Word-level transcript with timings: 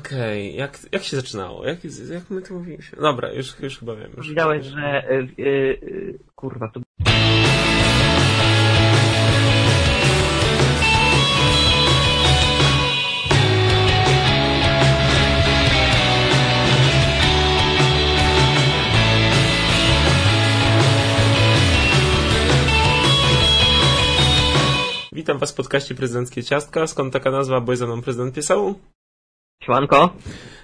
Okej, 0.00 0.48
okay. 0.48 0.58
jak, 0.58 0.78
jak 0.92 1.02
się 1.02 1.16
zaczynało? 1.16 1.66
Jak, 1.66 1.78
jak 2.10 2.30
my 2.30 2.42
to 2.42 2.54
mówiliśmy? 2.54 3.00
Dobra, 3.00 3.32
już, 3.32 3.60
już 3.60 3.78
chyba 3.78 3.94
wiem. 3.94 4.10
Już. 4.16 4.16
Powiedziałeś, 4.16 4.66
że... 4.66 5.04
Yy, 5.10 5.44
yy, 5.44 6.18
kurwa, 6.34 6.68
to... 6.68 6.80
Witam 25.12 25.38
Was 25.38 25.52
w 25.52 25.54
podcaście 25.54 25.94
Prezydenckie 25.94 26.42
Ciastka. 26.42 26.86
Skąd 26.86 27.12
taka 27.12 27.30
nazwa? 27.30 27.60
Bo 27.60 27.72
jest 27.72 27.80
za 27.80 27.86
mną 27.86 28.02
prezydent 28.02 28.34
Piesał. 28.34 28.74
Siemanko. 29.62 30.10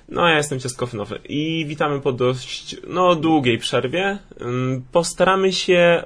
No, 0.08 0.28
ja 0.28 0.36
jestem 0.36 0.60
Ciaskownowy 0.60 1.18
i 1.28 1.66
witamy 1.66 2.00
po 2.00 2.12
dość, 2.12 2.77
no, 2.88 3.14
długiej 3.14 3.59
przerwie. 3.59 4.18
Postaramy 4.92 5.52
się 5.52 6.02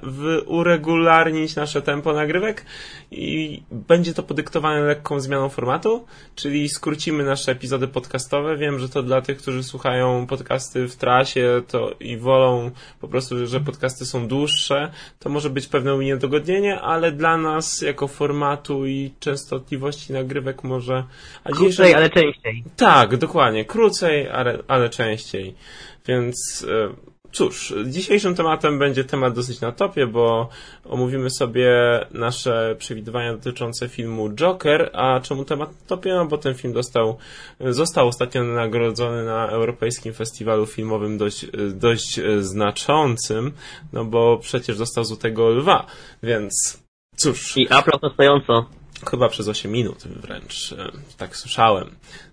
uregularnić 0.46 1.56
nasze 1.56 1.82
tempo 1.82 2.12
nagrywek 2.12 2.64
i 3.10 3.62
będzie 3.70 4.14
to 4.14 4.22
podyktowane 4.22 4.80
lekką 4.80 5.20
zmianą 5.20 5.48
formatu, 5.48 6.06
czyli 6.34 6.68
skrócimy 6.68 7.24
nasze 7.24 7.52
epizody 7.52 7.88
podcastowe. 7.88 8.56
Wiem, 8.56 8.78
że 8.78 8.88
to 8.88 9.02
dla 9.02 9.22
tych, 9.22 9.38
którzy 9.38 9.62
słuchają 9.62 10.26
podcasty 10.26 10.88
w 10.88 10.96
trasie 10.96 11.62
to 11.68 11.90
i 12.00 12.16
wolą 12.16 12.70
po 13.00 13.08
prostu, 13.08 13.46
że 13.46 13.60
podcasty 13.60 14.06
są 14.06 14.28
dłuższe, 14.28 14.92
to 15.18 15.28
może 15.28 15.50
być 15.50 15.66
pewne 15.66 15.98
niedogodnienie, 15.98 16.80
ale 16.80 17.12
dla 17.12 17.36
nas 17.36 17.82
jako 17.82 18.08
formatu 18.08 18.86
i 18.86 19.10
częstotliwości 19.20 20.12
nagrywek 20.12 20.64
może... 20.64 21.04
A 21.44 21.50
Krócej, 21.50 21.94
ale 21.94 22.10
częściej. 22.10 22.64
Tak, 22.80 23.16
dokładnie. 23.16 23.64
Krócej, 23.64 24.28
ale, 24.28 24.58
ale 24.68 24.90
częściej. 24.90 25.54
Więc... 26.06 26.66
E, 26.68 27.10
Cóż, 27.32 27.74
dzisiejszym 27.86 28.34
tematem 28.34 28.78
będzie 28.78 29.04
temat 29.04 29.34
dosyć 29.34 29.60
na 29.60 29.72
topie, 29.72 30.06
bo 30.06 30.48
omówimy 30.84 31.30
sobie 31.30 31.70
nasze 32.10 32.76
przewidywania 32.78 33.32
dotyczące 33.32 33.88
filmu 33.88 34.30
Joker. 34.30 34.90
A 34.92 35.20
czemu 35.20 35.44
temat 35.44 35.70
na 35.70 35.86
topie? 35.86 36.14
No 36.14 36.26
bo 36.26 36.38
ten 36.38 36.54
film 36.54 36.72
dostał, 36.72 37.18
został 37.60 38.08
ostatnio 38.08 38.44
nagrodzony 38.44 39.24
na 39.24 39.48
Europejskim 39.48 40.14
Festiwalu 40.14 40.66
Filmowym 40.66 41.18
dość, 41.18 41.46
dość 41.70 42.20
znaczącym, 42.40 43.52
no 43.92 44.04
bo 44.04 44.38
przecież 44.38 44.78
dostał 44.78 45.04
Złotego 45.04 45.48
Lwa, 45.48 45.86
więc 46.22 46.82
cóż. 47.16 47.56
I 47.56 47.68
aplauz 47.68 48.12
stojąco. 48.14 48.66
Chyba 49.10 49.28
przez 49.28 49.48
8 49.48 49.72
minut 49.72 50.04
wręcz, 50.06 50.72
e, 50.72 50.90
tak 51.16 51.36
słyszałem. 51.36 51.90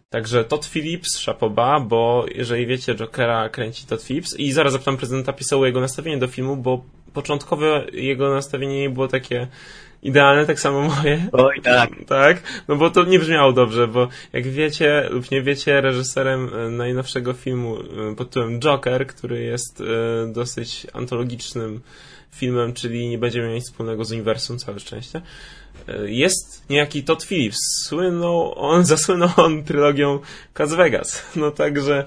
Także 0.10 0.44
Todd 0.44 0.66
Phillips, 0.66 1.26
Chapoba, 1.26 1.80
bo 1.80 2.26
jeżeli 2.36 2.68
wiecie, 2.68 2.96
Jokera 2.96 3.50
kręci 3.50 3.86
Todd 3.88 4.04
Phillips. 4.04 4.40
I 4.40 4.52
zaraz 4.52 4.74
zapytam 4.74 4.98
prezydenta 4.98 5.34
Pisało 5.34 5.66
jego 5.66 5.82
nastawienie 5.82 6.18
do 6.18 6.28
filmu, 6.28 6.58
bo 6.58 6.86
początkowe 7.14 7.86
jego 7.94 8.30
nastawienie 8.30 8.80
nie 8.80 8.90
było 8.90 9.08
takie 9.08 9.48
idealne, 10.04 10.46
tak 10.46 10.60
samo 10.60 10.82
moje. 10.82 11.28
Oj, 11.32 11.62
tak. 11.64 11.90
Tak, 12.08 12.44
no 12.68 12.76
bo 12.76 12.90
to 12.90 13.04
nie 13.04 13.20
brzmiało 13.20 13.54
dobrze, 13.54 13.88
bo 13.88 14.08
jak 14.34 14.48
wiecie 14.48 15.08
lub 15.10 15.32
nie 15.32 15.42
wiecie, 15.42 15.82
reżyserem 15.82 16.50
e, 16.54 16.70
najnowszego 16.70 17.34
filmu 17.34 17.78
e, 17.78 18.16
pod 18.16 18.30
tytułem 18.30 18.60
Joker, 18.60 19.08
który 19.08 19.44
jest 19.44 19.82
e, 19.82 20.34
dosyć 20.34 20.88
antologicznym 20.94 21.82
filmem, 22.32 22.74
czyli 22.74 23.10
nie 23.10 23.18
będzie 23.18 23.42
miał 23.42 23.52
nic 23.52 23.66
wspólnego 23.66 24.06
z 24.06 24.12
uniwersum, 24.12 24.58
całe 24.58 24.80
szczęście, 24.80 25.22
jest 26.06 26.70
niejaki 26.70 27.04
Todd 27.04 27.24
Phillips. 27.24 27.58
Słynął 27.86 28.54
on, 28.56 28.86
zasłynął 28.96 29.30
on 29.38 29.64
trylogią 29.64 30.20
Cas 30.54 30.74
Vegas. 30.74 31.26
No 31.36 31.52
także 31.52 32.06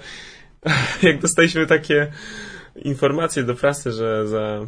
jak 1.02 1.20
dostaliśmy 1.20 1.66
takie 1.66 2.12
informacje 2.76 3.42
do 3.42 3.54
prasy, 3.54 3.92
że 3.92 4.28
za 4.28 4.66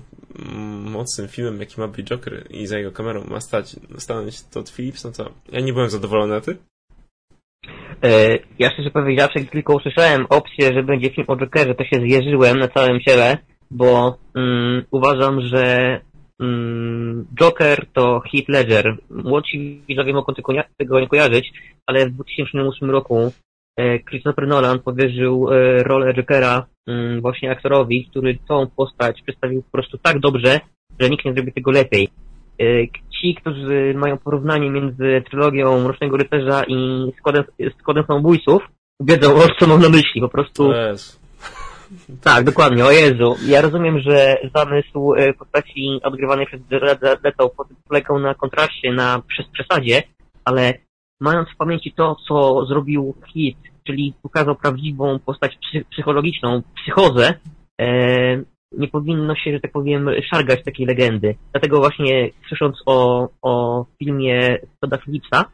mocnym 0.85 1.29
filmem, 1.29 1.61
jaki 1.61 1.81
ma 1.81 1.89
być 1.89 2.07
Joker 2.07 2.45
i 2.51 2.67
za 2.67 2.79
jego 2.79 2.93
kamerą 2.93 3.25
ma 3.25 3.41
stać, 3.41 3.77
stanąć 3.99 4.43
Todd 4.43 4.71
Phillips, 4.71 5.05
no 5.05 5.13
to 5.13 5.33
ja 5.53 5.61
nie 5.61 5.73
byłem 5.73 5.91
zadowolony, 5.91 6.35
a 6.35 6.41
ty? 6.41 6.57
E, 8.03 8.39
ja 8.59 8.71
szczerze 8.71 8.91
powiedziawszy, 8.91 9.39
jak 9.39 9.51
tylko 9.51 9.75
usłyszałem 9.75 10.27
opcję, 10.29 10.75
że 10.75 10.83
będzie 10.83 11.11
film 11.11 11.27
o 11.29 11.37
Jokerze, 11.37 11.75
to 11.75 11.85
się 11.85 12.01
zjeżyłem 12.01 12.59
na 12.59 12.69
całym 12.69 13.01
ciele, 13.01 13.39
bo 13.71 14.19
mm, 14.35 14.85
uważam, 14.91 15.41
że 15.41 16.01
Mm, 16.43 17.27
Joker 17.35 17.87
to 17.93 18.21
Heath 18.21 18.49
Ledger. 18.49 18.97
Młodsi 19.11 19.83
widzowie 19.89 20.13
mogą 20.13 20.35
tego 20.79 21.01
nie 21.01 21.09
kojarzyć, 21.09 21.53
ale 21.87 22.07
w 22.07 22.11
2008 22.11 22.91
roku 22.91 23.33
e, 23.77 23.99
Christopher 23.99 24.47
Nolan 24.47 24.79
powierzył 24.81 25.49
e, 25.53 25.83
rolę 25.83 26.15
Jokera 26.15 26.55
mm, 26.55 26.67
właśnie 27.21 27.51
aktorowi, 27.51 28.07
który 28.11 28.39
tą 28.49 28.67
postać 28.77 29.23
przedstawił 29.23 29.63
po 29.63 29.71
prostu 29.71 29.99
tak 29.99 30.19
dobrze, 30.19 30.61
że 31.01 31.11
nikt 31.11 31.25
nie 31.25 31.33
zrobi 31.33 31.53
tego 31.53 31.71
lepiej. 31.71 32.09
E, 32.61 32.65
ci, 33.21 33.35
którzy 33.35 33.95
mają 33.97 34.19
porównanie 34.19 34.71
między 34.71 35.23
trylogią 35.31 35.81
Mrocznego 35.81 36.17
Rycerza 36.17 36.65
i 36.69 37.13
składem, 37.19 37.45
składem 37.81 38.05
samobójców, 38.07 38.63
wiedzą 39.01 39.35
o 39.35 39.49
co 39.59 39.67
mam 39.67 39.81
na 39.81 39.89
myśli. 39.89 40.21
Po 40.21 40.29
prostu 40.29 40.71
yes. 40.71 41.21
Tak, 42.23 42.45
dokładnie, 42.45 42.85
o 42.85 42.91
Jezu. 42.91 43.37
Ja 43.47 43.61
rozumiem, 43.61 44.01
że 44.01 44.37
zamysł 44.55 45.15
e, 45.15 45.33
postaci 45.33 46.01
odgrywanej 46.03 46.47
przez 46.47 46.61
Leto 47.25 47.51
polegał 47.89 48.19
na 48.19 48.35
kontraście, 48.35 48.93
na 48.93 49.23
przesadzie, 49.53 50.03
ale 50.45 50.75
mając 51.21 51.49
w 51.49 51.57
pamięci 51.57 51.93
to, 51.97 52.17
co 52.29 52.67
zrobił 52.67 53.15
Hit, 53.27 53.59
czyli 53.85 54.15
pokazał 54.23 54.57
prawdziwą 54.57 55.19
postać 55.19 55.59
psychologiczną, 55.91 56.63
psychozę, 56.83 57.35
e, 57.81 58.43
nie 58.79 58.89
powinno 58.89 59.35
się, 59.35 59.53
że 59.53 59.61
tak 59.61 59.73
powiem, 59.73 60.11
szargać 60.31 60.65
takiej 60.65 60.87
legendy. 60.87 61.35
Dlatego 61.53 61.79
właśnie 61.79 62.31
słysząc 62.49 62.77
o, 62.87 63.29
o 63.43 63.85
filmie 63.99 64.59
Toda 64.81 64.99
Phillipsa, 64.99 65.45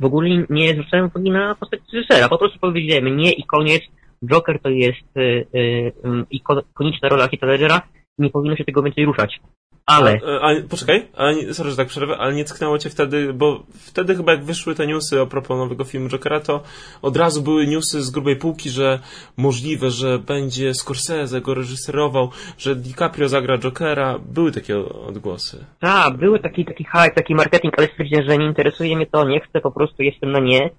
w 0.00 0.04
ogóle 0.04 0.28
nie 0.50 0.72
zwracałem 0.72 1.06
uwagi 1.06 1.30
na 1.30 1.54
postać 1.54 1.80
reżysera. 1.92 2.28
Po 2.28 2.38
prostu 2.38 2.58
powiedzieliśmy 2.58 3.10
nie 3.10 3.32
i 3.32 3.44
koniec, 3.44 3.82
Joker 4.24 4.60
to 4.60 4.68
jest 4.68 5.16
y, 5.16 5.46
y, 5.54 5.92
ikoniczna 6.30 7.08
rola 7.08 7.28
Heath 7.28 7.42
Ledgera 7.42 7.82
nie 8.18 8.30
powinno 8.30 8.56
się 8.56 8.64
tego 8.64 8.82
więcej 8.82 9.04
ruszać. 9.04 9.40
Ale... 9.86 10.20
A, 10.40 10.50
a, 10.50 10.54
poczekaj, 10.70 11.08
a, 11.16 11.52
sorry, 11.52 11.70
że 11.70 11.76
tak 11.76 11.88
przerwę, 11.88 12.16
ale 12.18 12.34
nie 12.34 12.44
tknęło 12.44 12.78
cię 12.78 12.90
wtedy, 12.90 13.32
bo 13.32 13.64
wtedy 13.74 14.16
chyba 14.16 14.32
jak 14.32 14.44
wyszły 14.44 14.74
te 14.74 14.86
newsy 14.86 15.20
a 15.20 15.26
propos 15.26 15.58
nowego 15.58 15.84
filmu 15.84 16.08
Jokera, 16.08 16.40
to 16.40 16.62
od 17.02 17.16
razu 17.16 17.42
były 17.42 17.66
newsy 17.66 18.02
z 18.02 18.10
grubej 18.10 18.36
półki, 18.36 18.70
że 18.70 18.98
możliwe, 19.36 19.90
że 19.90 20.18
będzie 20.18 20.74
Scorsese 20.74 21.40
go 21.40 21.54
reżyserował, 21.54 22.30
że 22.58 22.76
DiCaprio 22.76 23.28
zagra 23.28 23.58
Jokera. 23.58 24.18
Były 24.18 24.52
takie 24.52 24.78
odgłosy. 24.78 25.64
Tak, 25.80 26.16
były 26.16 26.40
taki, 26.40 26.64
taki 26.64 26.84
hype, 26.84 27.14
taki 27.14 27.34
marketing, 27.34 27.74
ale 27.78 27.88
stwierdziłem, 27.88 28.26
że 28.28 28.38
nie 28.38 28.46
interesuje 28.46 28.96
mnie 28.96 29.06
to, 29.06 29.28
nie 29.28 29.40
chcę, 29.40 29.60
po 29.60 29.70
prostu 29.70 30.02
jestem 30.02 30.32
na 30.32 30.40
nie. 30.40 30.70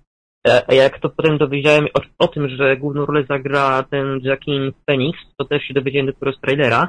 A 0.67 0.73
jak 0.73 0.99
to 0.99 1.09
potem 1.09 1.37
dowiedziałem 1.37 1.87
o, 1.93 2.01
o, 2.19 2.27
tym, 2.27 2.49
że 2.49 2.77
główną 2.77 3.05
rolę 3.05 3.23
zagra 3.29 3.83
ten 3.83 4.19
Jackin 4.23 4.71
Phoenix, 4.85 5.19
to 5.37 5.45
też 5.45 5.63
się 5.63 5.73
dowiedziałem 5.73 6.05
dopiero 6.05 6.33
z 6.33 6.39
trailera. 6.41 6.87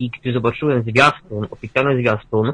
I 0.00 0.10
gdy 0.10 0.32
zobaczyłem 0.32 0.82
zwiastun, 0.82 1.46
oficjalny 1.50 1.96
zwiastun, 1.96 2.52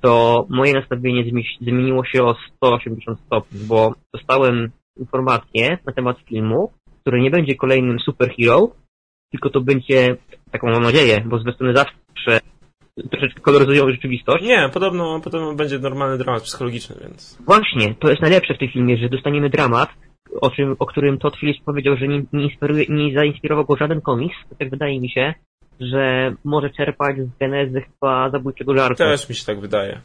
to 0.00 0.46
moje 0.50 0.74
nastawienie 0.74 1.44
zmieniło 1.60 2.04
się 2.04 2.24
o 2.24 2.36
180 2.56 3.20
stopni, 3.20 3.60
bo 3.68 3.94
dostałem 4.14 4.70
informację 4.96 5.78
na 5.86 5.92
temat 5.92 6.16
filmu, 6.18 6.72
który 7.00 7.20
nie 7.20 7.30
będzie 7.30 7.54
kolejnym 7.54 8.00
superhero, 8.00 8.68
tylko 9.30 9.50
to 9.50 9.60
będzie, 9.60 10.16
taką 10.50 10.70
mam 10.70 10.82
nadzieję, 10.82 11.24
bo 11.26 11.38
zwiastuny 11.38 11.74
zawsze 11.74 12.40
troszeczkę 13.10 13.40
koloryzują 13.40 13.90
rzeczywistość. 13.90 14.44
Nie, 14.44 14.70
podobno, 14.72 15.20
podobno 15.20 15.54
będzie 15.54 15.78
normalny 15.78 16.18
dramat 16.18 16.42
psychologiczny, 16.42 16.96
więc... 17.00 17.38
Właśnie, 17.46 17.94
to 17.94 18.10
jest 18.10 18.22
najlepsze 18.22 18.54
w 18.54 18.58
tym 18.58 18.68
filmie, 18.68 18.96
że 18.96 19.08
dostaniemy 19.08 19.50
dramat, 19.50 19.90
o, 20.40 20.50
czym, 20.50 20.76
o 20.78 20.86
którym 20.86 21.18
Todd 21.18 21.36
Phillips 21.36 21.64
powiedział, 21.64 21.96
że 21.96 22.08
nie, 22.08 22.22
nie, 22.32 22.48
nie 22.88 23.14
zainspirował 23.14 23.64
go 23.64 23.76
żaden 23.76 24.00
komiks, 24.00 24.36
tak 24.58 24.70
wydaje 24.70 25.00
mi 25.00 25.10
się, 25.10 25.34
że 25.80 26.34
może 26.44 26.70
czerpać 26.70 27.16
z 27.16 27.38
genezy 27.38 27.80
chyba 27.80 28.30
zabójczego 28.30 28.74
żartu. 28.74 28.96
Też 28.96 29.28
mi 29.28 29.34
się 29.34 29.44
tak 29.44 29.60
wydaje. 29.60 30.00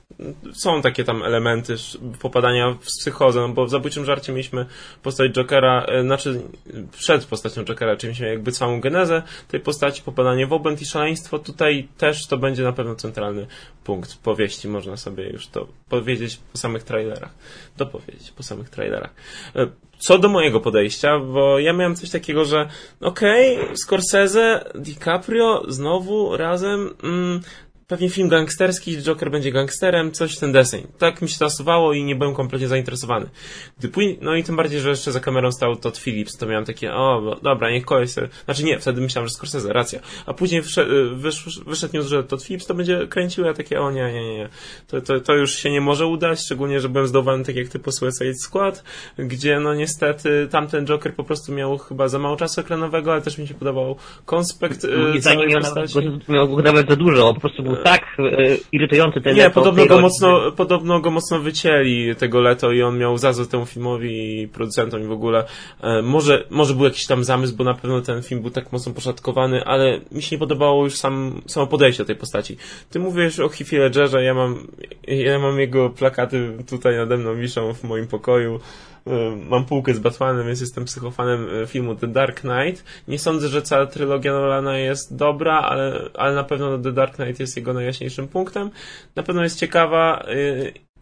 Są 0.54 0.82
takie 0.82 1.04
tam 1.04 1.24
elementy 1.24 1.76
popadania 2.22 2.72
w 2.72 2.80
psychozę, 2.80 3.40
no 3.40 3.50
bo 3.50 3.66
w 3.66 3.70
zabójczym 3.70 4.06
żarcie 4.06 4.32
mieliśmy 4.32 4.66
postać 5.04 5.32
Jokera, 5.32 5.86
e, 5.88 6.04
znaczy 6.04 6.42
przed 6.92 7.26
postacią 7.26 7.66
Jokera, 7.66 7.96
czyli 7.96 8.10
mieliśmy 8.10 8.28
jakby 8.28 8.52
całą 8.52 8.82
genezę 8.82 9.24
tej 9.48 9.60
postaci, 9.60 10.02
popadanie 10.02 10.48
w 10.48 10.54
obłęd 10.54 10.82
i 10.82 10.86
szaleństwo. 10.86 11.40
Tutaj 11.40 11.88
też 11.98 12.28
to 12.28 12.38
będzie 12.38 12.64
na 12.64 12.72
pewno 12.72 12.96
centralny 12.96 13.48
punkt 13.84 14.18
powieści, 14.24 14.68
można 14.68 14.98
sobie 14.98 15.30
już 15.30 15.48
to 15.48 15.68
powiedzieć 15.90 16.40
po 16.52 16.58
samych 16.58 16.84
trailerach. 16.84 17.32
Dopowiedzieć 17.78 18.32
po 18.32 18.44
samych 18.44 18.70
trailerach. 18.70 19.14
E, 19.56 19.68
co 19.98 20.18
do 20.18 20.30
mojego 20.30 20.60
podejścia, 20.60 21.20
bo 21.20 21.60
ja 21.60 21.74
miałem 21.74 21.96
coś 21.96 22.10
takiego, 22.10 22.46
że 22.46 22.70
okej, 23.02 23.62
okay, 23.62 23.78
Scorsese, 23.78 24.72
DiCaprio 24.76 25.64
znowu 25.68 26.38
razem, 26.38 26.96
mm, 27.04 27.42
pewnie 27.88 28.10
film 28.10 28.30
gangsterski, 28.30 28.98
Joker 28.98 29.32
będzie 29.32 29.52
gangsterem, 29.52 30.12
coś 30.12 30.38
ten 30.38 30.52
deseń. 30.52 30.88
Tak 30.98 31.22
mi 31.22 31.30
się 31.30 31.40
to 31.40 31.46
nasuwało 31.46 31.94
i 31.94 32.04
nie 32.04 32.16
byłem 32.16 32.36
kompletnie 32.36 32.68
zainteresowany. 32.68 33.30
Gdy 33.80 33.90
pój... 33.90 34.18
No 34.22 34.36
i 34.36 34.44
tym 34.44 34.56
bardziej, 34.56 34.80
że 34.80 34.90
jeszcze 34.90 35.12
za 35.12 35.20
kamerą 35.20 35.52
stał 35.52 35.76
Todd 35.76 35.98
Phillips, 35.98 36.38
to 36.38 36.46
miałem 36.46 36.66
takie, 36.66 36.94
o, 36.94 37.36
dobra, 37.44 37.72
niech 37.72 37.86
koleś 37.86 38.12
sobie... 38.12 38.30
Znaczy 38.46 38.64
nie, 38.64 38.80
wtedy 38.80 39.02
myślałem, 39.02 39.28
że 39.28 39.34
Scorsese, 39.34 39.74
racja. 39.74 40.00
A 40.26 40.34
później 40.34 40.62
wyszedł, 40.62 40.92
wyszedł 41.66 41.94
news, 41.94 42.08
że 42.08 42.24
Todd 42.24 42.44
Phillips 42.44 42.66
to 42.66 42.74
będzie 42.74 43.08
kręcił, 43.08 43.48
a 43.48 43.54
takie, 43.54 43.82
o 43.82 43.92
nie, 43.92 44.14
nie, 44.14 44.38
nie, 44.38 44.50
to, 44.88 45.02
to, 45.02 45.20
to 45.20 45.36
już 45.36 45.56
się 45.56 45.72
nie 45.72 45.82
może 45.82 46.06
udać, 46.06 46.40
szczególnie, 46.40 46.80
że 46.80 46.90
byłem 46.90 47.08
zdawany 47.08 47.44
tak 47.44 47.56
jak 47.56 47.68
ty 47.68 47.80
po 47.80 47.92
Suicide 47.92 48.34
Squad, 48.34 48.84
gdzie 49.18 49.60
no 49.60 49.74
niestety 49.74 50.48
tamten 50.52 50.86
Joker 50.86 51.16
po 51.16 51.24
prostu 51.24 51.52
miał 51.52 51.78
chyba 51.78 52.08
za 52.08 52.20
mało 52.20 52.36
czasu 52.36 52.62
ekranowego, 52.62 53.12
ale 53.12 53.22
też 53.22 53.38
mi 53.38 53.48
się 53.48 53.54
podobał 53.54 53.96
konspekt 54.26 54.84
yy, 54.84 55.22
całej 55.22 55.48
miał 55.48 55.62
postaci. 55.62 56.20
Miał 56.28 56.62
nawet 56.62 56.90
za 56.90 56.96
dużo, 56.96 57.34
po 57.34 57.40
prostu 57.40 57.64
był 57.64 57.75
tak 57.84 58.02
yy, 58.20 58.58
irytujący 58.72 59.22
ten 59.22 59.36
Nie, 59.36 59.50
podobno 59.50 59.86
go, 59.86 60.02
mocno, 60.02 60.52
podobno 60.52 61.00
go 61.00 61.12
mocno 61.12 61.40
wycięli 61.40 62.16
tego 62.16 62.42
Leto 62.42 62.72
i 62.72 62.82
on 62.82 62.98
miał 62.98 63.18
za 63.18 63.46
temu 63.46 63.66
filmowi 63.66 64.42
i 64.42 64.48
producentom 64.48 65.02
i 65.02 65.06
w 65.06 65.12
ogóle. 65.12 65.46
E, 65.82 66.02
może, 66.02 66.44
może 66.50 66.74
był 66.74 66.86
jakiś 66.86 67.08
tam 67.08 67.24
zamysł, 67.24 67.56
bo 67.56 67.64
na 67.64 67.74
pewno 67.74 68.02
ten 68.02 68.24
film 68.24 68.42
był 68.42 68.52
tak 68.52 68.72
mocno 68.72 68.94
poszatkowany, 68.94 69.66
ale 69.66 70.00
mi 70.12 70.22
się 70.22 70.36
nie 70.36 70.40
podobało 70.40 70.84
już 70.84 70.96
sam, 70.96 71.42
samo 71.46 71.68
podejście 71.68 72.04
do 72.04 72.08
tej 72.08 72.16
postaci. 72.16 72.58
Ty 72.90 73.00
mówisz 73.00 73.40
o 73.40 73.50
Heath 73.50 73.72
Ledgerze, 73.72 74.24
ja 74.24 74.34
mam, 74.34 74.68
ja 75.08 75.40
mam 75.40 75.60
jego 75.60 75.90
plakaty 75.90 76.58
tutaj 76.70 76.96
nade 76.96 77.18
mną 77.18 77.36
wiszą 77.36 77.74
w 77.74 77.84
moim 77.84 78.08
pokoju. 78.08 78.60
Mam 79.50 79.66
półkę 79.66 79.94
z 79.94 80.00
Batmanem, 80.00 80.48
więc 80.48 80.62
jestem 80.62 80.86
psychofanem 80.86 81.48
e, 81.64 81.68
filmu 81.68 81.96
The 81.96 82.08
Dark 82.08 82.42
Knight. 82.42 82.84
Nie 83.08 83.20
sądzę, 83.20 83.48
że 83.48 83.62
cała 83.62 83.86
trylogia 83.86 84.34
Nolana 84.34 84.78
jest 84.78 85.16
dobra, 85.16 85.60
ale, 85.60 86.10
ale 86.14 86.36
na 86.36 86.44
pewno 86.44 86.78
The 86.78 86.92
Dark 86.92 87.16
Knight 87.16 87.40
jest 87.40 87.58
jego 87.58 87.74
najjaśniejszym 87.74 88.28
punktem. 88.28 88.72
Na 89.16 89.24
pewno 89.24 89.44
jest 89.44 89.60
ciekawa 89.60 90.20
e, 90.20 90.26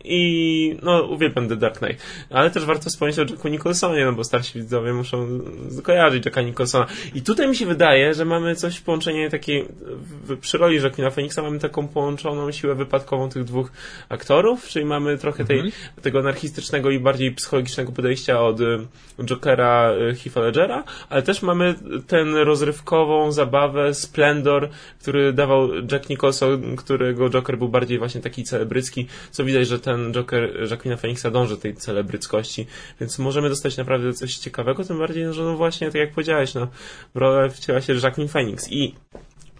i 0.03 0.77
no, 0.83 1.03
uwielbiam 1.03 1.49
The 1.49 1.55
Dark 1.55 1.77
Knight. 1.77 2.03
Ale 2.29 2.51
też 2.51 2.65
warto 2.65 2.89
wspomnieć 2.89 3.19
o 3.19 3.21
Jacku 3.21 3.47
Nicholsonie, 3.47 4.05
no 4.05 4.13
bo 4.13 4.23
starsi 4.23 4.59
widzowie 4.59 4.93
muszą 4.93 5.39
kojarzyć 5.83 6.25
Jacka 6.25 6.41
Nicholsona. 6.41 6.85
I 7.15 7.21
tutaj 7.21 7.47
mi 7.47 7.55
się 7.55 7.65
wydaje, 7.65 8.13
że 8.13 8.25
mamy 8.25 8.55
coś 8.55 8.77
w 8.77 8.83
połączeniu 8.83 9.29
takiej, 9.29 9.65
w, 10.25 10.37
przy 10.37 10.57
roli 10.57 10.81
Jacquina 10.81 11.09
Phoenixa 11.09 11.37
mamy 11.41 11.59
taką 11.59 11.87
połączoną 11.87 12.51
siłę 12.51 12.75
wypadkową 12.75 13.29
tych 13.29 13.43
dwóch 13.43 13.71
aktorów, 14.09 14.67
czyli 14.67 14.85
mamy 14.85 15.17
trochę 15.17 15.45
tej, 15.45 15.59
mhm. 15.59 15.73
tego 16.01 16.19
anarchistycznego 16.19 16.91
i 16.91 16.99
bardziej 16.99 17.31
psychologicznego 17.31 17.91
podejścia 17.91 18.41
od 18.41 18.61
y, 18.61 18.79
Jokera 19.25 19.93
y, 19.93 20.13
Heath'a 20.13 20.41
Ledgera, 20.41 20.83
ale 21.09 21.21
też 21.21 21.41
mamy 21.41 21.75
ten 22.07 22.35
rozrywkową 22.35 23.31
zabawę, 23.31 23.93
splendor, 23.93 24.69
który 25.01 25.33
dawał 25.33 25.69
Jack 25.91 26.09
Nicholson, 26.09 26.75
którego 26.75 27.29
Joker 27.29 27.57
był 27.57 27.69
bardziej 27.69 27.99
właśnie 27.99 28.21
taki 28.21 28.43
celebrycki, 28.43 29.07
co 29.31 29.45
widać, 29.45 29.67
że 29.67 29.79
ten 29.79 29.92
ten 29.97 30.13
Joker 30.13 30.69
Jacquina 30.71 30.97
Phoenixa 30.97 31.25
dąży 31.31 31.57
tej 31.57 31.75
celebryckości, 31.75 32.67
więc 32.99 33.19
możemy 33.19 33.49
dostać 33.49 33.77
naprawdę 33.77 34.13
coś 34.13 34.35
ciekawego, 34.35 34.83
tym 34.83 34.99
bardziej, 34.99 35.33
że 35.33 35.43
no 35.43 35.57
właśnie, 35.57 35.87
tak 35.87 35.95
jak 35.95 36.11
powiedziałeś, 36.11 36.53
no, 36.53 36.67
rolę 37.15 37.49
wcięła 37.49 37.81
się 37.81 37.93
Jacqueline 37.93 38.29
Phoenix 38.29 38.71
i 38.71 38.95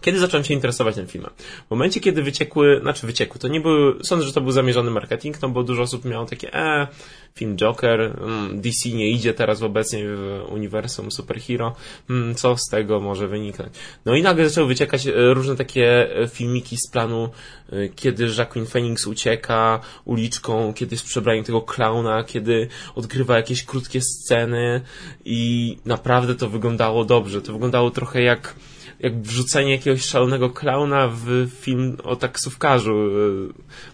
kiedy 0.04 0.20
zacząłem 0.20 0.44
się 0.44 0.54
interesować 0.54 0.96
tym 0.96 1.08
filmem? 1.08 1.32
W 1.68 1.72
momencie, 1.72 2.00
kiedy 2.00 2.24
wyciekły, 2.24 2.80
znaczy 2.82 3.08
wyciekły, 3.08 3.40
to 3.40 3.48
nie 3.48 3.62
był, 3.62 4.04
sądzę, 4.04 4.26
że 4.26 4.34
to 4.34 4.42
był 4.42 4.52
zamierzony 4.52 4.92
marketing, 4.92 5.42
no 5.42 5.50
bo 5.50 5.64
dużo 5.64 5.82
osób 5.82 6.06
miało 6.06 6.26
takie, 6.26 6.54
e, 6.54 6.88
film 7.36 7.56
Joker, 7.56 8.02
mm, 8.02 8.62
DC 8.62 8.90
nie 8.90 9.10
idzie 9.10 9.34
teraz 9.34 9.62
obecnie 9.62 10.04
w 10.06 10.46
uniwersum 10.50 11.12
superhero, 11.12 11.76
mm, 12.10 12.36
co 12.36 12.58
z 12.58 12.70
tego 12.70 13.00
może 13.00 13.28
wyniknąć? 13.28 13.74
No 14.06 14.16
i 14.16 14.22
nagle 14.22 14.50
zaczęły 14.50 14.68
wyciekać 14.68 15.08
e, 15.08 15.34
różne 15.34 15.56
takie 15.56 16.18
e, 16.18 16.28
filmiki 16.28 16.78
z 16.78 16.92
planu, 16.92 17.30
e, 17.72 17.90
kiedy 17.90 18.28
Jacqueline 18.38 18.70
Phoenix 18.70 19.08
ucieka 19.08 19.80
uliczką, 20.06 20.74
kiedy 20.74 20.96
jest 20.96 21.06
przebranie 21.06 21.44
tego 21.44 21.62
klauna, 21.62 22.24
kiedy 22.24 22.68
odgrywa 22.96 23.38
jakieś 23.38 23.64
krótkie 23.64 24.02
sceny 24.02 24.82
i 25.26 25.78
naprawdę 25.86 26.36
to 26.36 26.50
wyglądało 26.50 27.06
dobrze. 27.06 27.42
To 27.42 27.54
wyglądało 27.54 27.92
trochę 27.92 28.22
jak 28.22 28.56
jak 29.04 29.22
wrzucenie 29.22 29.72
jakiegoś 29.72 30.02
szalonego 30.02 30.50
klauna 30.50 31.08
w 31.08 31.50
film 31.50 31.98
o 32.04 32.16
taksówkarzu, 32.16 32.96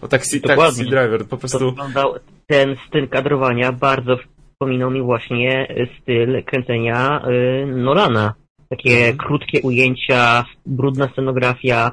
o 0.00 0.08
taksi, 0.08 0.40
taxi 0.40 0.84
driver, 0.84 1.26
po 1.28 1.36
prostu... 1.36 1.58
To 1.58 1.70
wyglądał, 1.70 2.14
ten 2.46 2.76
styl 2.88 3.08
kadrowania 3.08 3.72
bardzo 3.72 4.16
wspominał 4.16 4.90
mi 4.90 5.02
właśnie 5.02 5.66
styl 6.02 6.44
kręcenia 6.44 7.22
y, 7.28 7.66
Nolana. 7.66 8.34
Takie 8.68 8.98
mhm. 8.98 9.16
krótkie 9.16 9.60
ujęcia, 9.62 10.44
brudna 10.66 11.08
scenografia. 11.12 11.92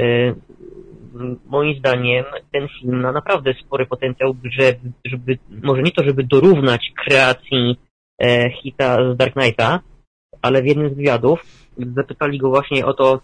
Y, 0.00 0.34
moim 1.46 1.78
zdaniem 1.78 2.24
ten 2.52 2.68
film 2.68 3.00
ma 3.00 3.12
naprawdę 3.12 3.54
spory 3.54 3.86
potencjał, 3.86 4.36
żeby, 4.52 4.92
żeby 5.04 5.38
może 5.62 5.82
nie 5.82 5.92
to, 5.92 6.04
żeby 6.04 6.24
dorównać 6.24 6.92
kreacji 7.04 7.76
e, 8.22 8.50
hita 8.50 9.14
z 9.14 9.16
Dark 9.16 9.34
Knighta, 9.34 9.80
ale 10.42 10.62
w 10.62 10.66
jednym 10.66 10.90
z 10.90 10.96
wywiadów 10.96 11.57
zapytali 11.96 12.38
go 12.38 12.48
właśnie 12.48 12.86
o 12.86 12.94
to, 12.94 13.20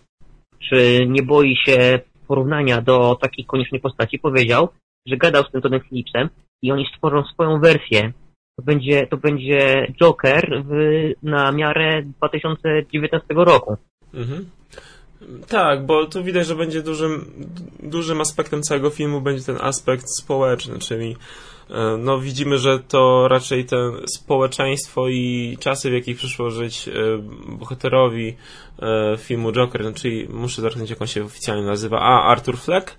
czy 0.59 1.07
nie 1.09 1.23
boi 1.23 1.57
się 1.57 2.01
porównania 2.29 2.81
do 2.81 3.15
takiej 3.21 3.45
koniecznej 3.45 3.81
postaci. 3.81 4.19
Powiedział, 4.19 4.69
że 5.07 5.17
gadał 5.17 5.43
z 5.45 5.51
tym 5.51 5.63
Toddem 5.63 5.81
Phillipsem 5.81 6.29
i 6.63 6.73
oni 6.73 6.87
stworzą 6.95 7.25
swoją 7.25 7.61
wersję. 7.61 8.13
To 8.59 8.65
będzie, 8.65 9.07
to 9.07 9.17
będzie 9.17 9.87
Joker 10.01 10.65
w, 10.67 10.73
na 11.23 11.53
miarę 11.53 12.03
2019 12.03 13.27
roku. 13.35 13.77
Mhm. 14.15 14.51
Tak, 15.49 15.87
bo 15.87 16.07
tu 16.07 16.25
widać, 16.25 16.47
że 16.47 16.55
będzie 16.55 16.83
dużym, 16.83 17.33
dużym 17.83 18.21
aspektem 18.21 18.63
całego 18.63 18.91
filmu 18.91 19.21
będzie 19.21 19.45
ten 19.45 19.59
aspekt 19.61 20.07
społeczny, 20.19 20.79
czyli 20.79 21.17
E, 21.71 21.97
no 21.99 22.19
widzimy, 22.19 22.59
że 22.59 22.79
to 22.79 23.29
raczej 23.29 23.65
to 23.65 23.77
społeczeństwo 24.07 25.09
i 25.09 25.57
czasy, 25.61 25.91
w 25.91 25.93
jakich 25.93 26.17
przyszło 26.17 26.51
żyć 26.51 26.89
e, 26.89 26.93
bohaterowi 27.49 28.37
e, 28.83 29.17
filmu 29.19 29.53
Joker, 29.53 29.85
no, 29.85 29.93
czyli 29.93 30.29
muszę 30.29 30.63
zerknąć, 30.63 30.91
jak 30.91 31.03
on 31.03 31.09
się 31.09 31.25
oficjalnie 31.25 31.67
nazywa, 31.67 32.01
a 32.01 32.23
Arthur 32.23 32.59
Fleck, 32.59 32.97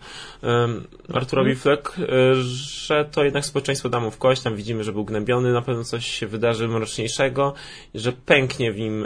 Arturowi 1.13 1.51
mhm. 1.51 1.57
Fleck, 1.57 1.95
że 2.41 3.05
to 3.11 3.23
jednak 3.23 3.45
społeczeństwo 3.45 3.89
da 3.89 3.99
mu 3.99 4.11
w 4.11 4.17
kość, 4.17 4.41
tam 4.41 4.55
widzimy, 4.55 4.83
że 4.83 4.91
był 4.91 5.05
gnębiony, 5.05 5.53
na 5.53 5.61
pewno 5.61 5.83
coś 5.83 6.05
się 6.05 6.27
wydarzy 6.27 6.67
mroczniejszego, 6.67 7.53
że 7.95 8.11
pęknie 8.11 8.71
w 8.71 8.77
nim 8.77 9.05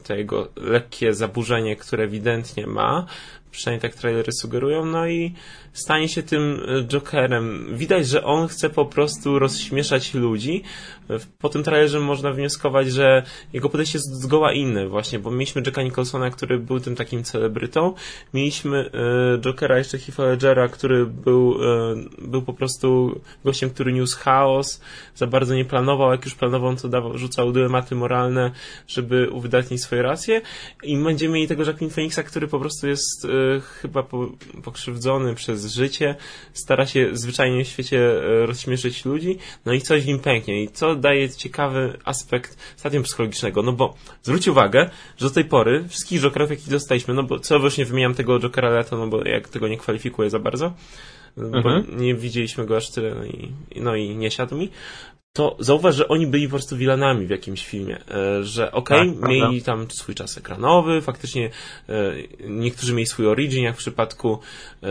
to 0.00 0.14
jego 0.14 0.48
lekkie 0.56 1.14
zaburzenie, 1.14 1.76
które 1.76 2.04
ewidentnie 2.04 2.66
ma, 2.66 3.06
przynajmniej 3.50 3.80
tak 3.80 4.00
trailery 4.00 4.32
sugerują, 4.32 4.84
no 4.84 5.06
i 5.06 5.34
stanie 5.72 6.08
się 6.08 6.22
tym 6.22 6.60
e, 6.68 6.82
Jokerem. 6.84 7.66
Widać, 7.76 8.08
że 8.08 8.24
on 8.24 8.48
chce 8.48 8.70
po 8.70 8.86
prostu 8.86 9.38
rozśmieszać 9.38 10.14
ludzi. 10.14 10.62
Po 11.38 11.48
tym 11.48 11.62
trailerze 11.62 12.00
można 12.00 12.32
wnioskować, 12.32 12.92
że 12.92 13.22
jego 13.52 13.68
podejście 13.68 13.98
jest 13.98 14.22
zgoła 14.22 14.52
inne 14.52 14.88
właśnie, 14.88 15.18
bo 15.18 15.30
mieliśmy 15.30 15.62
Jacka 15.66 15.82
Nicholsona, 15.82 16.30
który 16.30 16.58
był 16.58 16.80
tym 16.80 16.96
takim 16.96 17.24
celebrytą. 17.24 17.94
Mieliśmy 18.34 18.90
e, 19.34 19.38
Jokera 19.38 19.78
jeszcze 19.78 19.98
Heath'a 19.98 20.26
Ledgera, 20.26 20.68
który 20.68 21.06
był, 21.06 21.56
e, 21.64 21.96
był 22.18 22.42
po 22.42 22.52
prostu 22.52 23.20
gościem, 23.44 23.70
który 23.70 23.92
niósł 23.92 24.18
chaos, 24.18 24.80
za 25.14 25.26
bardzo 25.26 25.54
nie 25.54 25.64
planował, 25.64 26.10
jak 26.10 26.24
już 26.24 26.34
planował, 26.34 26.76
to 26.76 26.88
dawał, 26.88 27.18
rzucał 27.18 27.52
dylematy 27.52 27.94
moralne, 27.94 28.50
żeby 28.88 29.30
uwydatnić 29.30 29.82
swoje 29.82 30.02
racje. 30.02 30.40
I 30.82 30.96
będziemy 30.96 31.34
mieli 31.34 31.48
tego 31.48 31.64
Jacqueline 31.64 31.94
Phoenixa, 31.94 32.22
który 32.22 32.48
po 32.48 32.60
prostu 32.60 32.88
jest 32.88 33.26
chyba 33.82 34.02
pokrzywdzony 34.64 35.34
przez 35.34 35.74
życie, 35.74 36.14
stara 36.52 36.86
się 36.86 37.08
zwyczajnie 37.12 37.64
w 37.64 37.68
świecie 37.68 37.98
e, 37.98 38.46
rozśmieszyć 38.46 39.04
ludzi, 39.04 39.38
no 39.64 39.72
i 39.72 39.80
coś 39.80 40.02
w 40.02 40.06
nim 40.06 40.18
pęknie. 40.18 40.62
I 40.62 40.68
co 40.68 40.94
daje 40.96 41.30
ciekawy 41.30 41.98
aspekt 42.04 42.58
stadium 42.76 43.02
psychologicznego, 43.02 43.62
no 43.62 43.72
bo 43.72 43.94
zwróć 44.22 44.48
uwagę, 44.48 44.90
że 45.16 45.28
do 45.28 45.34
tej 45.34 45.44
pory 45.44 45.84
wszystkich 45.88 46.20
Jokerów, 46.20 46.50
jakich 46.50 46.68
dostaliśmy, 46.68 47.14
no 47.14 47.22
bo 47.22 47.38
co 47.38 47.60
właśnie 47.60 47.84
wymieniam 47.84 48.14
tego 48.14 48.40
Jokera 48.40 48.70
Leto, 48.70 48.96
no 48.96 49.06
bo 49.06 49.24
jak 49.24 49.48
tego 49.48 49.68
nie 49.68 49.76
kwalifikuję 49.76 50.30
za 50.30 50.38
bardzo, 50.38 50.72
mhm. 51.36 51.62
bo 51.62 51.96
nie 51.96 52.14
widzieliśmy 52.14 52.66
go 52.66 52.76
aż 52.76 52.90
tyle, 52.90 53.14
no 53.14 53.24
i, 53.24 53.52
no 53.76 53.96
i 53.96 54.16
nie 54.16 54.30
siadł 54.30 54.56
mi, 54.56 54.70
to 55.32 55.56
zauważ, 55.58 55.96
że 55.96 56.08
oni 56.08 56.26
byli 56.26 56.46
po 56.46 56.50
prostu 56.50 56.76
wilanami 56.76 57.26
w 57.26 57.30
jakimś 57.30 57.66
filmie, 57.66 57.98
e, 58.10 58.44
że 58.44 58.72
okej, 58.72 59.08
okay, 59.08 59.20
tak, 59.20 59.30
mieli 59.30 59.62
tam 59.62 59.90
swój 59.90 60.14
czas 60.14 60.38
ekranowy, 60.38 61.00
faktycznie 61.00 61.50
e, 61.88 62.14
niektórzy 62.48 62.94
mieli 62.94 63.06
swój 63.06 63.26
origin, 63.26 63.64
jak 63.64 63.74
w 63.74 63.78
przypadku 63.78 64.38
e, 64.82 64.88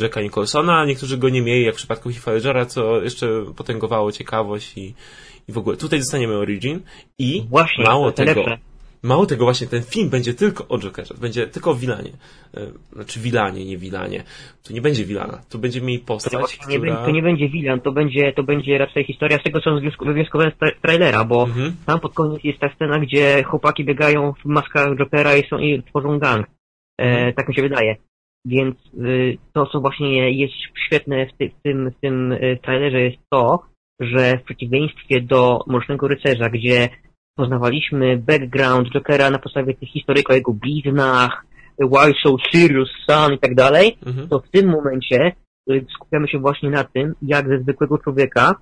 Jacka 0.00 0.20
Nicholsona, 0.20 0.78
a 0.78 0.86
niektórzy 0.86 1.18
go 1.18 1.28
nie 1.28 1.42
mieli, 1.42 1.64
jak 1.64 1.74
w 1.74 1.78
przypadku 1.78 2.10
Heath'a 2.10 2.32
Ledgera, 2.32 2.66
co 2.66 3.02
jeszcze 3.02 3.44
potęgowało 3.56 4.12
ciekawość 4.12 4.78
i, 4.78 4.94
i 5.48 5.52
w 5.52 5.58
ogóle. 5.58 5.76
Tutaj 5.76 5.98
dostaniemy 5.98 6.34
origin 6.34 6.80
i 7.18 7.46
Właśnie, 7.50 7.84
mało 7.84 8.12
tego... 8.12 8.40
Lepsze 8.40 8.71
Mało 9.02 9.26
tego, 9.26 9.44
właśnie 9.44 9.66
ten 9.66 9.82
film 9.82 10.10
będzie 10.10 10.34
tylko 10.34 10.68
o 10.68 10.78
Jokerze, 10.78 11.14
będzie 11.20 11.46
tylko 11.46 11.70
o 11.70 11.74
Wilanie. 11.74 12.10
E, 12.54 12.66
znaczy 12.92 13.20
Wilanie, 13.20 13.64
nie 13.64 13.78
Wilanie. 13.78 14.22
To 14.64 14.72
nie 14.72 14.80
będzie 14.80 15.04
Wilana, 15.04 15.38
to 15.50 15.58
będzie 15.58 15.80
mieli 15.80 15.98
postać, 15.98 16.32
to, 16.32 16.64
która... 16.64 17.00
nie, 17.00 17.06
to 17.06 17.10
nie 17.10 17.22
będzie 17.22 17.48
Wilan, 17.48 17.80
to 17.80 17.92
będzie, 17.92 18.32
to 18.32 18.42
będzie 18.42 18.78
raczej 18.78 19.04
historia 19.04 19.38
z 19.38 19.42
tego, 19.42 19.60
co 19.60 19.70
wywnioskowałem 20.04 20.52
z 20.52 20.82
trailera, 20.82 21.24
bo 21.24 21.42
mhm. 21.42 21.76
tam 21.86 22.00
pod 22.00 22.14
koniec 22.14 22.44
jest 22.44 22.58
ta 22.58 22.74
scena, 22.74 22.98
gdzie 22.98 23.42
chłopaki 23.42 23.84
biegają 23.84 24.32
w 24.32 24.44
maskach 24.44 24.96
Jokera 24.96 25.36
i, 25.36 25.48
są, 25.48 25.58
i 25.58 25.82
tworzą 25.82 26.18
gang. 26.18 26.46
E, 27.00 27.04
mhm. 27.04 27.32
tak 27.34 27.48
mi 27.48 27.54
się 27.54 27.62
wydaje. 27.62 27.96
Więc 28.44 28.76
y, 28.94 29.38
to, 29.52 29.66
co 29.66 29.80
właśnie 29.80 30.30
jest 30.30 30.54
świetne 30.86 31.26
w, 31.26 31.32
ty, 31.38 31.48
w 31.48 31.62
tym, 31.62 31.90
w 31.90 32.00
tym 32.00 32.32
y, 32.32 32.58
trailerze 32.62 33.00
jest 33.00 33.18
to, 33.30 33.62
że 34.00 34.38
w 34.38 34.42
przeciwieństwie 34.42 35.20
do 35.20 35.64
Mrocznego 35.66 36.08
Rycerza, 36.08 36.48
gdzie 36.48 36.88
poznawaliśmy 37.36 38.16
background 38.16 38.88
Jokera 38.92 39.30
na 39.30 39.38
podstawie 39.38 39.74
tych 39.74 39.88
historyk 39.88 40.30
o 40.30 40.34
jego 40.34 40.52
bliznach, 40.52 41.44
why 41.78 42.12
so 42.22 42.36
serious 42.52 42.88
son 43.06 43.32
i 43.32 43.38
tak 43.38 43.54
dalej, 43.54 43.96
Mhm. 44.06 44.28
to 44.28 44.38
w 44.40 44.48
tym 44.50 44.70
momencie 44.70 45.32
y, 45.70 45.84
skupiamy 45.94 46.28
się 46.28 46.38
właśnie 46.38 46.70
na 46.70 46.84
tym, 46.84 47.14
jak 47.22 47.48
ze 47.48 47.58
zwykłego 47.58 47.98
człowieka, 47.98 48.54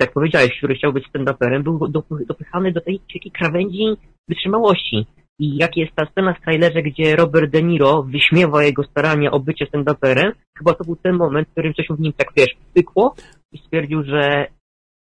jak 0.00 0.12
powiedziałeś, 0.12 0.58
który 0.58 0.74
chciał 0.74 0.92
być 0.92 1.04
stand-uperem, 1.08 1.62
był 1.62 1.78
dop- 1.78 2.26
dopychany 2.28 2.72
do 2.72 2.80
tej 2.80 3.00
takiej 3.12 3.32
krawędzi 3.32 3.84
wytrzymałości. 4.28 5.06
I 5.40 5.56
jak 5.56 5.76
jest 5.76 5.92
ta 5.94 6.06
scena 6.06 6.34
w 6.34 6.40
trailerze, 6.40 6.82
gdzie 6.82 7.16
Robert 7.16 7.50
De 7.52 7.62
Niro 7.62 8.02
wyśmiewa 8.02 8.64
jego 8.64 8.84
starania 8.84 9.30
o 9.30 9.40
bycie 9.40 9.66
stand-uperem, 9.66 10.32
chyba 10.58 10.74
to 10.74 10.84
był 10.84 10.96
ten 10.96 11.16
moment, 11.16 11.48
w 11.48 11.52
którym 11.52 11.74
coś 11.74 11.86
w 11.90 12.00
nim 12.00 12.12
tak, 12.12 12.28
wiesz, 12.36 12.56
pykło 12.74 13.14
i 13.52 13.58
stwierdził, 13.58 14.02
że 14.04 14.46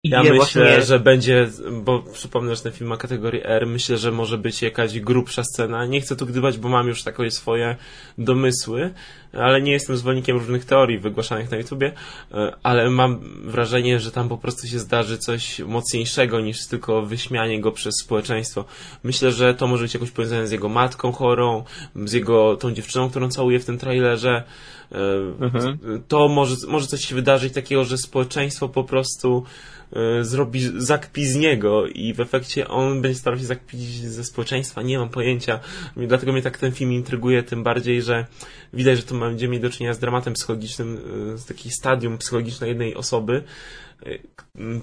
Ja 0.04 0.20
myślę, 0.22 0.36
właśnie... 0.36 0.82
że 0.82 1.00
będzie, 1.00 1.48
bo 1.72 2.02
przypomnę, 2.12 2.56
że 2.56 2.62
ten 2.62 2.72
film 2.72 2.90
ma 2.90 2.96
kategorię 2.96 3.44
R, 3.44 3.66
myślę, 3.66 3.98
że 3.98 4.12
może 4.12 4.38
być 4.38 4.62
jakaś 4.62 5.00
grubsza 5.00 5.42
scena. 5.44 5.86
Nie 5.86 6.00
chcę 6.00 6.16
tu 6.16 6.26
gdybać, 6.26 6.58
bo 6.58 6.68
mam 6.68 6.88
już 6.88 7.02
takie 7.02 7.30
swoje 7.30 7.76
domysły, 8.18 8.94
ale 9.32 9.62
nie 9.62 9.72
jestem 9.72 9.96
zwolennikiem 9.96 10.36
różnych 10.38 10.64
teorii 10.64 10.98
wygłaszanych 10.98 11.50
na 11.50 11.56
YouTubie, 11.56 11.92
e, 12.32 12.52
ale 12.62 12.90
mam 12.90 13.20
wrażenie, 13.44 14.00
że 14.00 14.10
tam 14.10 14.28
po 14.28 14.38
prostu 14.38 14.66
się 14.66 14.78
zdarzy 14.78 15.18
coś 15.18 15.58
mocniejszego 15.58 16.40
niż 16.40 16.66
tylko 16.66 17.02
wyśmianie 17.02 17.60
go 17.60 17.72
przez 17.72 17.94
społeczeństwo. 18.04 18.64
Myślę, 19.04 19.32
że 19.32 19.54
to 19.54 19.66
może 19.66 19.82
być 19.82 19.94
jakoś 19.94 20.10
powiązane 20.10 20.46
z 20.46 20.52
jego 20.52 20.68
matką 20.68 21.12
chorą, 21.12 21.64
z 22.04 22.12
jego 22.12 22.56
tą 22.56 22.72
dziewczyną, 22.72 23.10
którą 23.10 23.30
całuje 23.30 23.60
w 23.60 23.64
tym 23.64 23.78
trailerze. 23.78 24.42
E, 24.92 24.96
Mhm. 25.40 25.78
To 26.08 26.28
może, 26.28 26.56
może 26.68 26.86
coś 26.86 27.04
się 27.04 27.14
wydarzyć 27.14 27.54
takiego, 27.54 27.84
że 27.84 27.98
społeczeństwo 27.98 28.68
po 28.68 28.84
prostu 28.84 29.44
zrobi, 30.22 30.70
zakpi 30.76 31.26
z 31.26 31.36
niego 31.36 31.86
i 31.86 32.14
w 32.14 32.20
efekcie 32.20 32.68
on 32.68 33.02
będzie 33.02 33.18
starał 33.18 33.38
się 33.38 33.44
zakpić 33.44 33.80
ze 33.96 34.24
społeczeństwa. 34.24 34.82
Nie 34.82 34.98
mam 34.98 35.08
pojęcia. 35.08 35.60
Dlatego 35.96 36.32
mnie 36.32 36.42
tak 36.42 36.58
ten 36.58 36.72
film 36.72 36.92
intryguje, 36.92 37.42
tym 37.42 37.62
bardziej, 37.62 38.02
że 38.02 38.26
widać, 38.72 38.96
że 38.96 39.02
tu 39.02 39.18
będziemy 39.18 39.52
mieli 39.52 39.62
do 39.62 39.70
czynienia 39.70 39.94
z 39.94 39.98
dramatem 39.98 40.34
psychologicznym, 40.34 41.00
e, 41.34 41.38
z 41.38 41.46
takiej 41.46 41.72
stadium 41.72 42.18
psychologiczne 42.18 42.68
jednej 42.68 42.94
osoby, 42.94 43.42
e, 43.42 43.42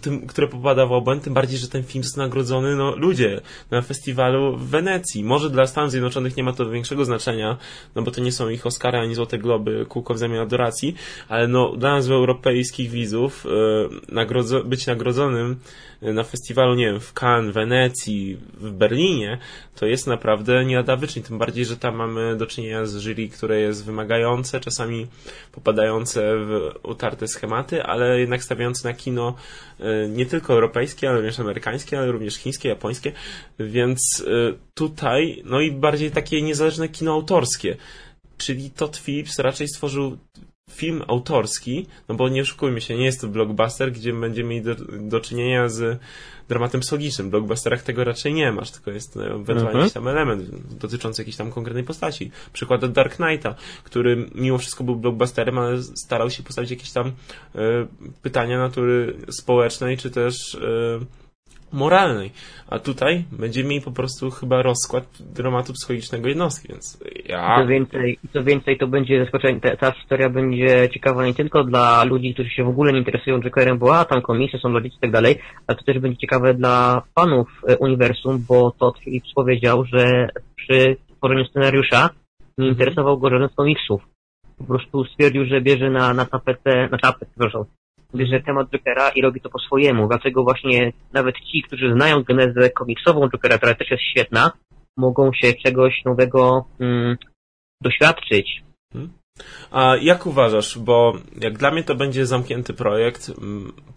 tym, 0.02 0.28
które 0.28 0.48
popada 0.48 0.86
w 0.86 0.92
obłęd, 0.92 1.24
tym 1.24 1.34
bardziej, 1.34 1.60
że 1.60 1.68
ten 1.68 1.84
film 1.84 2.04
jest 2.04 2.18
nagrodzony, 2.18 2.76
no 2.76 2.96
ludzie, 2.96 3.42
na 3.72 3.82
festiwalu 3.82 4.58
w 4.58 4.70
Wenecji. 4.70 5.24
Może 5.24 5.50
dla 5.50 5.68
Stanów 5.68 5.92
Zjednoczonych 5.92 6.38
nie 6.38 6.44
ma 6.44 6.54
to 6.54 6.70
większego 6.70 7.06
znaczenia, 7.06 7.58
no 7.96 8.02
bo 8.02 8.12
to 8.12 8.22
nie 8.22 8.32
są 8.32 8.50
ich 8.50 8.66
Oscary 8.66 8.98
ani 8.98 9.16
Złote 9.16 9.38
Globy, 9.38 9.86
kółko 9.90 10.14
w 10.14 10.18
zamian 10.18 10.40
adoracji, 10.40 10.96
ale 11.28 11.48
no 11.48 11.76
dla 11.78 11.92
nas 11.92 12.08
europejskich 12.08 12.90
widzów 12.90 13.46
e, 13.46 14.16
nagrodzo- 14.16 14.66
być 14.66 14.88
nagrodzonym 14.88 15.60
na 16.02 16.24
festiwalu, 16.24 16.76
nie 16.76 16.86
wiem, 16.86 17.00
w 17.00 17.14
Cannes, 17.14 17.54
Wenecji, 17.54 18.38
w 18.54 18.72
Berlinie, 18.72 19.38
to 19.76 19.86
jest 19.86 20.08
naprawdę 20.08 20.66
nie 20.66 20.84
tym 21.24 21.38
bardziej, 21.38 21.66
że 21.66 21.78
tam 21.78 21.96
mamy 21.96 22.38
do 22.38 22.48
czynienia 22.48 22.86
z 22.86 22.98
jury, 22.98 23.30
które 23.30 23.60
jest 23.60 23.86
wymagające, 23.86 24.60
czasami 24.60 25.08
popadające 25.52 26.22
w 26.38 26.72
utarte 26.84 27.28
schematy, 27.28 27.84
ale 27.84 28.20
jednak 28.20 28.44
stawiające 28.44 28.88
na 28.88 28.94
kino 28.94 29.36
e, 29.80 30.10
nie 30.10 30.26
tylko 30.26 30.54
europejskie, 30.54 31.10
ale 31.10 31.18
również 31.18 31.40
amerykańskie, 31.40 32.00
ale 32.00 32.12
również 32.12 32.36
chińskie, 32.36 32.70
japońskie, 32.70 33.12
więc 33.60 34.24
e, 34.28 34.54
tutaj, 34.74 35.42
no 35.46 35.62
i 35.62 35.72
bardziej 35.72 36.12
takie 36.12 36.42
niezależne 36.42 36.90
kino 36.90 37.14
autorskie, 37.14 37.78
czyli 38.38 38.72
Todd 38.72 38.98
Phillips 38.98 39.40
raczej 39.40 39.68
stworzył 39.68 40.18
film 40.70 41.04
autorski, 41.08 41.86
no 42.10 42.16
bo 42.16 42.30
nie 42.30 42.42
oszukujmy 42.42 42.82
się, 42.82 42.98
nie 42.98 43.06
jest 43.06 43.22
to 43.22 43.28
blockbuster, 43.28 43.92
gdzie 43.92 44.14
będziemy 44.14 44.50
mieli 44.50 44.62
do, 44.62 44.76
do 45.00 45.20
czynienia 45.20 45.70
z 45.70 46.00
dramatem 46.50 46.82
psychologicznym. 46.82 47.28
W 47.28 47.32
blockbusterach 47.32 47.84
tego 47.84 48.04
raczej 48.04 48.34
nie 48.34 48.52
masz, 48.52 48.72
tylko 48.72 48.92
jest 48.92 49.18
e, 49.18 49.20
ewentualnie 49.20 49.62
Mhm. 49.62 49.80
jakiś 49.80 49.94
tam 49.94 50.08
element 50.08 50.44
dotyczący 50.80 51.22
jakiejś 51.22 51.36
tam 51.36 51.52
konkretnej 51.52 51.84
postaci. 51.84 52.32
Przykład 52.54 52.84
od 52.84 52.92
Dark 52.92 53.16
Knighta, 53.16 53.56
który 53.84 54.30
mimo 54.36 54.58
wszystko 54.58 54.84
był 54.84 54.96
blockbusterem, 54.96 55.58
ale 55.58 55.84
starał 55.84 56.30
się 56.30 56.44
postawić 56.44 56.72
jakieś 56.72 56.92
tam 56.92 57.08
e, 57.08 57.12
pytania 58.22 58.60
natury 58.60 59.18
społecznej, 59.30 59.98
czy 59.98 60.10
też 60.10 60.56
e, 60.56 60.60
moralnej. 61.72 62.32
A 62.70 62.80
tutaj 62.80 63.26
będziemy 63.32 63.70
mieli 63.70 63.82
po 63.82 63.92
prostu 63.92 64.32
chyba 64.32 64.62
rozkład 64.62 65.06
dramatu 65.20 65.74
psychologicznego 65.74 66.28
jednostki, 66.30 66.68
więc 66.68 67.04
ja... 67.26 67.58
Co 67.62 67.68
więcej, 67.68 68.20
co 68.34 68.44
więcej, 68.44 68.78
to 68.78 68.88
będzie 68.88 69.24
zaskoczenie, 69.24 69.60
ta, 69.62 69.78
ta 69.78 69.92
historia 69.92 70.30
będzie 70.30 70.90
ciekawa 70.94 71.26
nie 71.26 71.34
tylko 71.34 71.64
dla 71.64 72.04
ludzi, 72.04 72.34
którzy 72.34 72.50
się 72.50 72.64
w 72.64 72.68
ogóle 72.70 72.94
nie 72.94 73.00
interesują 73.00 73.42
Jokerem, 73.42 73.78
bo 73.78 73.98
a, 73.98 74.06
tam 74.06 74.22
komiksy 74.22 74.58
są 74.58 74.82
dzieci 74.82 74.98
i 74.98 75.00
tak 75.00 75.12
dalej, 75.12 75.40
ale 75.68 75.78
to 75.78 75.84
też 75.84 76.00
będzie 76.00 76.18
ciekawe 76.18 76.54
dla 76.54 77.02
fanów 77.16 77.62
e, 77.68 77.78
uniwersum, 77.78 78.46
bo 78.48 78.72
Todd 78.72 79.00
Phillips 79.00 79.34
powiedział, 79.34 79.86
że 79.86 80.30
przy 80.56 80.98
tworzeniu 81.18 81.46
scenariusza 81.46 82.10
nie 82.58 82.66
Mhm. 82.66 82.72
interesował 82.72 83.18
go 83.20 83.30
żaden 83.30 83.50
z 83.50 83.56
komiksów. 83.56 84.02
Po 84.58 84.64
prostu 84.64 85.06
stwierdził, 85.06 85.46
że 85.46 85.62
bierze 85.62 85.90
na, 85.90 86.14
na 86.14 86.26
tapetę, 86.26 86.90
na 86.92 86.98
tapetę, 86.98 87.26
przepraszam, 87.32 87.64
bierze 88.16 88.40
temat 88.40 88.70
Jokera 88.70 89.10
i 89.10 89.22
robi 89.22 89.42
to 89.42 89.50
po 89.50 89.60
swojemu. 89.60 90.08
Dlatego 90.08 90.44
właśnie 90.44 90.92
nawet 91.14 91.36
ci, 91.36 91.62
którzy 91.62 91.94
znają 91.94 92.24
genezę 92.24 92.70
komiksową 92.70 93.30
Jokera, 93.30 93.58
która 93.58 93.76
też 93.76 93.92
jest 93.92 94.04
świetna, 94.04 94.52
mogą 94.98 95.34
się 95.34 95.54
czegoś 95.54 96.02
nowego 96.06 96.66
mm, 96.80 97.18
doświadczyć. 97.82 98.64
A 99.72 99.96
jak 100.02 100.26
uważasz, 100.26 100.78
bo 100.78 101.14
jak 101.42 101.58
dla 101.58 101.72
mnie 101.72 101.84
to 101.84 101.96
będzie 101.96 102.26
zamknięty 102.26 102.74
projekt, 102.74 103.32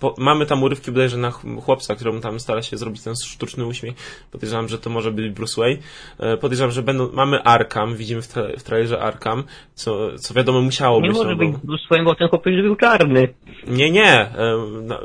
po, 0.00 0.14
mamy 0.18 0.46
tam 0.46 0.62
urywki 0.62 0.90
bodajże 0.90 1.16
na 1.16 1.30
ch- 1.30 1.44
chłopca, 1.64 1.94
któremu 1.94 2.20
tam 2.20 2.40
stara 2.40 2.62
się 2.62 2.76
zrobić 2.76 3.02
ten 3.02 3.14
sztuczny 3.16 3.66
uśmiech, 3.66 3.94
podejrzewam, 4.30 4.68
że 4.68 4.78
to 4.78 4.90
może 4.90 5.10
być 5.12 5.30
Bruce 5.32 5.60
Wayne, 5.60 5.82
E, 6.18 6.36
podejrzewam, 6.36 6.70
że 6.72 6.82
będą, 6.82 7.12
mamy 7.12 7.42
Arkham, 7.42 7.96
widzimy 7.96 8.22
w, 8.22 8.28
tra- 8.28 8.62
trailerze 8.62 9.00
Arkham, 9.00 9.44
co, 9.74 10.18
co 10.18 10.34
wiadomo 10.34 10.60
musiało 10.60 11.00
Nie 11.00 11.08
być. 11.08 11.16
może 11.18 11.30
no, 11.30 11.36
być 11.36 11.48
bo... 11.64 11.78
swoim 11.78 12.04
bo 12.04 12.14
ten 12.14 12.28
chłopiec 12.28 12.54
był 12.62 12.76
czarny. 12.76 13.28
Nie, 13.66 13.90
nie, 13.90 14.12
e, 14.12 14.58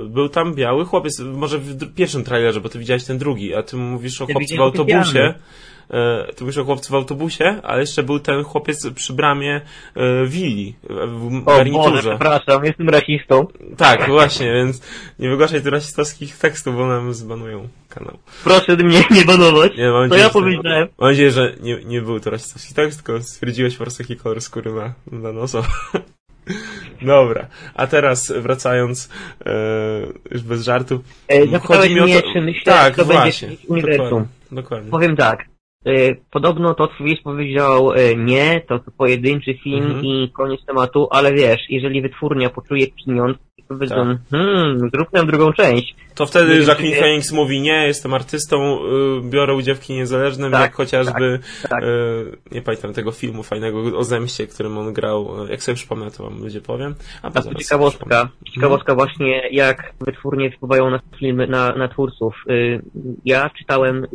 był 0.10 0.29
tam 0.29 0.53
biały 0.56 0.86
chłopiec, 0.86 1.20
może 1.20 1.58
w 1.60 1.94
pierwszym 1.96 2.24
trailerze, 2.24 2.62
bo 2.62 2.70
ty 2.70 2.79
widziałeś 2.79 3.03
ten 3.03 3.17
drugi, 3.17 3.56
a 3.56 3.63
ty 3.63 3.75
mówisz 3.77 4.22
o 4.22 4.25
Ja 4.29 4.34
chłopcu 4.34 4.56
w 4.56 4.60
autobusie. 4.62 5.34
E, 5.91 6.34
Ty 6.36 6.44
mówisz 6.44 6.58
o 6.58 6.63
chłopcu 6.65 6.91
w 6.91 6.96
autobusie, 6.96 7.60
ale 7.63 7.82
jeszcze 7.82 8.03
był 8.03 8.20
ten 8.20 8.44
chłopiec 8.44 8.89
przy 8.96 9.13
bramie 9.13 9.62
e, 9.96 10.25
willi 10.25 10.75
w 10.89 11.20
w 11.20 11.25
O 11.38 11.41
Boże, 11.41 11.58
garniturze. 11.58 12.10
przepraszam, 12.10 12.65
jestem 12.65 12.89
rasistą. 12.89 13.48
Tak, 13.77 14.08
właśnie, 14.10 14.53
więc 14.53 14.82
nie 15.20 15.29
wygłaszaj 15.29 15.62
tu 15.62 15.70
rasistowskich 15.70 16.38
tekstów, 16.38 16.75
bo 16.75 16.88
nam 16.88 17.13
zbanują 17.13 17.67
kanał. 17.89 18.17
Proszę 18.44 18.75
mnie 18.75 19.03
nie 19.12 19.25
banować. 19.25 19.72
Nie, 19.77 19.86
mam 19.89 19.94
To 19.94 20.00
nadzieję, 20.01 20.22
ja 20.22 20.27
to- 20.29 20.34
powiedziałem. 20.39 20.88
Mam 21.00 21.10
nadzieję, 21.10 21.32
że 21.32 21.53
nie, 21.62 21.77
nie 21.86 22.01
był 22.01 22.20
to 22.20 22.29
rasistowski 22.29 22.74
tekst, 22.74 23.03
tylko 23.03 23.24
stwierdziłeś 23.24 23.77
po 23.77 23.84
prostu, 23.84 24.03
jaki 24.03 24.15
kolor 24.17 24.41
skóry 24.41 24.72
ma 24.72 24.94
dana 25.12 25.39
osoba. 25.41 25.67
Dobra, 27.01 27.48
a 27.75 27.88
teraz 27.88 28.32
wracając 28.32 29.10
e, 29.46 29.51
już 30.32 30.41
bez 30.41 30.63
żartu. 30.63 31.03
E, 31.27 31.48
Zapytałeś 31.48 31.91
mnie, 31.91 32.22
czy 32.34 32.41
myślę, 32.41 32.74
tak, 32.74 32.94
że 32.96 33.06
to 33.06 33.06
właśnie, 33.06 33.48
będzie 33.48 33.67
uniwersum. 33.67 34.03
Dokładnie, 34.06 34.27
dokładnie. 34.51 34.91
Powiem 34.91 35.15
tak. 35.15 35.46
E, 35.88 36.15
Podobno 36.32 36.74
Todd 36.74 36.91
Phillips 36.98 37.22
powiedział 37.24 37.91
e, 37.94 38.15
nie, 38.15 38.62
to 38.67 38.79
pojedynczy 38.98 39.53
film 39.63 39.86
Mhm. 39.86 40.06
i 40.06 40.32
koniec 40.34 40.65
tematu, 40.65 41.08
ale 41.12 41.34
wiesz, 41.34 41.62
jeżeli 41.70 42.01
wytwórnia 42.01 42.50
poczuje 42.50 42.88
pieniądz 43.06 43.38
i 43.58 43.63
powiedzą, 43.63 43.96
Tak. 43.96 44.17
hmm, 44.32 44.89
zrób 44.94 45.13
nam 45.13 45.27
drugą 45.27 45.53
część. 45.53 45.96
To 46.15 46.25
wtedy 46.25 46.53
Nie 46.60 46.65
Jacqueline 46.65 46.94
czy- 46.96 47.00
Phoenix 47.01 47.32
mówi 47.32 47.62
nie, 47.62 47.88
jestem 47.88 48.13
artystą, 48.13 48.79
y, 48.79 49.22
biorę 49.29 49.58
kinie 49.82 50.00
niezależnym, 50.00 50.51
Tak, 50.51 50.62
jak 50.62 50.74
chociażby, 50.75 51.39
tak. 51.70 51.84
y, 51.84 52.38
nie 52.51 52.62
pamiętam 52.62 52.94
tego 52.94 53.12
filmu 53.12 53.44
fajnego 53.44 53.98
o 53.98 54.03
zemście, 54.03 54.48
którym 54.48 54.77
on 54.77 54.94
grał, 54.94 55.46
y, 55.46 55.51
jak 55.51 55.63
sobie 55.63 55.75
przypomnę, 55.75 56.12
to 56.12 56.24
wam 56.24 56.39
ludzie 56.44 56.62
powiem. 56.62 56.96
A 57.22 57.27
A 57.27 57.32
to 57.32 57.36
to 57.36 57.41
zaraz 57.41 57.63
ciekawostka, 57.63 58.06
przypomnę. 58.06 58.51
ciekawostka 58.56 58.96
właśnie, 58.96 59.41
jak 59.51 59.94
wytwórnie 60.06 60.51
wpływają 60.51 60.89
na 60.89 61.00
filmy, 61.20 61.48
na, 61.48 61.75
na 61.75 61.88
twórców. 61.88 62.34
Ja 63.25 63.50
czytałem 63.50 64.08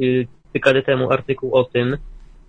dekady 0.54 0.82
temu 0.82 1.12
artykuł 1.12 1.54
o 1.56 1.64
tym, 1.64 1.96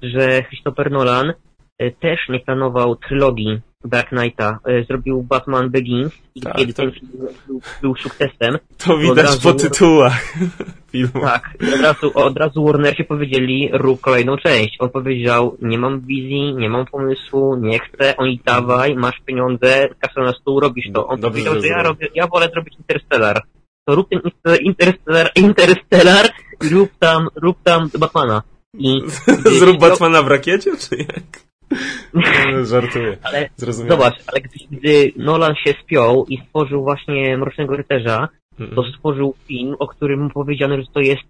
że 0.01 0.43
Christopher 0.43 0.91
Nolan 0.91 1.33
y, 1.81 1.93
też 1.99 2.19
nie 2.29 2.39
planował 2.39 2.95
trylogii 2.95 3.59
Dark 3.85 4.09
Knighta. 4.09 4.59
Y, 4.69 4.85
Zrobił 4.89 5.23
Batman 5.23 5.69
Begins 5.69 6.13
i 6.35 6.41
Tak, 6.41 6.55
kiedy 6.55 6.73
to- 6.73 6.81
ten 6.81 6.91
film 6.91 7.07
był, 7.47 7.61
był 7.81 7.95
sukcesem, 7.95 8.57
To 8.77 8.97
widać 8.97 9.25
razu- 9.25 9.41
po 9.41 9.53
tytułach 9.53 10.33
filmu. 10.91 11.21
tak, 11.21 11.49
od 11.75 11.81
razu, 11.81 12.11
od 12.19 12.37
razu 12.37 12.63
Warnersi 12.65 13.03
powiedzieli 13.03 13.69
rób 13.73 14.01
kolejną 14.01 14.37
część. 14.37 14.75
On 14.79 14.89
powiedział, 14.89 15.57
nie 15.61 15.77
mam 15.77 15.99
wizji, 16.01 16.55
nie 16.55 16.69
mam 16.69 16.85
pomysłu, 16.85 17.55
nie 17.55 17.79
chcę, 17.79 18.17
oni 18.17 18.39
dawaj, 18.45 18.95
masz 18.95 19.19
pieniądze, 19.25 19.89
kasę 19.99 20.21
na 20.21 20.33
stół, 20.33 20.59
robisz 20.59 20.85
to. 20.93 21.07
On 21.07 21.19
Dobrze, 21.19 21.31
powiedział, 21.31 21.53
że 21.55 21.61
że 21.61 21.67
ja, 21.67 21.83
robię, 21.83 22.07
ja 22.15 22.27
wolę 22.27 22.49
zrobić 22.53 22.73
Interstellar. 22.79 23.41
To 23.85 23.95
rób 23.95 24.09
ten 24.09 24.19
Inter- 24.19 24.61
Interstellar, 24.61 25.31
Interstellar 25.35 26.25
rób 26.71 26.89
tam, 26.99 27.27
rób 27.35 27.57
tam 27.63 27.89
Batmana. 27.99 28.41
I 28.79 29.01
Zrób 29.59 29.79
Batmana 29.79 30.23
w 30.23 30.27
rakiecie, 30.27 30.71
czy 30.77 30.95
jak? 30.97 31.43
No, 32.13 32.65
żartuję. 32.65 33.17
Ale 33.23 33.49
Zrozumiałem. 33.57 33.99
zobacz, 33.99 34.15
ale 34.27 34.41
gdy, 34.41 34.59
gdy 34.71 35.11
Nolan 35.15 35.55
się 35.55 35.73
spiął 35.83 36.25
i 36.25 36.37
stworzył 36.37 36.83
właśnie 36.83 37.37
Mrocznego 37.37 37.75
Rycerza, 37.75 38.27
Mm. 38.59 38.75
to 38.75 38.83
stworzył 38.83 39.35
film, 39.47 39.75
o 39.79 39.87
którym 39.87 40.21
mu 40.23 40.29
powiedziano, 40.29 40.77
że 40.77 40.83
to 40.93 40.99
jest 40.99 41.21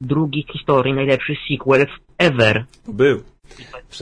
drugi 0.00 0.44
w 0.48 0.52
historii 0.52 0.94
najlepszy 0.94 1.36
sequel 1.48 1.86
ever. 2.18 2.64
Był. 2.88 3.22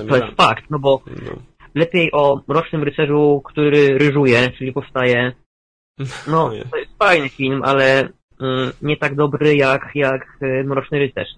To 0.08 0.16
jest 0.16 0.36
fakt, 0.36 0.64
no 0.70 0.78
bo 0.78 1.02
No. 1.06 1.32
lepiej 1.74 2.12
o 2.12 2.40
Mrocznym 2.48 2.82
Rycerzu, 2.82 3.42
który 3.44 3.98
ryżuje, 3.98 4.50
czyli 4.58 4.72
powstaje. 4.72 5.32
No, 6.30 6.50
to 6.70 6.76
jest 6.76 6.98
fajny 6.98 7.28
film, 7.28 7.62
ale 7.64 8.08
nie 8.82 8.96
tak 8.96 9.14
dobry 9.14 9.56
jak, 9.56 9.90
jak 9.94 10.38
y, 10.42 10.64
Mroczny 10.64 10.98
Rycerz. 10.98 11.28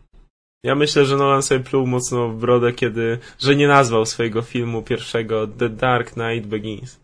Ja 0.64 0.74
myślę, 0.74 1.04
że 1.04 1.16
Nolan 1.16 1.42
sobie 1.42 1.60
pluł 1.60 1.86
mocno 1.86 2.28
w 2.28 2.36
brodę, 2.36 2.72
kiedy, 2.72 3.18
że 3.38 3.56
nie 3.56 3.68
nazwał 3.68 4.06
swojego 4.06 4.42
filmu 4.42 4.82
pierwszego 4.82 5.46
The 5.46 5.68
Dark 5.68 6.10
Knight 6.10 6.48
Begins. 6.48 7.00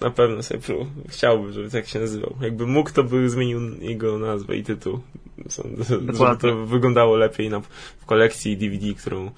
Na 0.00 0.10
pewno 0.10 0.42
sobie 0.42 0.60
pluł. 0.60 0.86
Chciałby, 1.08 1.52
żeby 1.52 1.70
tak 1.70 1.86
się 1.86 2.00
nazywał. 2.00 2.36
Jakby 2.40 2.66
mógł, 2.66 2.92
to 2.92 3.04
by 3.04 3.30
zmienił 3.30 3.60
jego 3.80 4.18
nazwę 4.18 4.56
i 4.56 4.62
tytuł. 4.62 5.00
Sądzę, 5.48 5.84
Żeby 6.00 6.36
to 6.40 6.66
wyglądało 6.66 7.16
lepiej 7.16 7.50
na, 7.50 7.60
w 8.00 8.06
kolekcji 8.06 8.56
DVD, 8.56 8.94
którą 8.94 9.30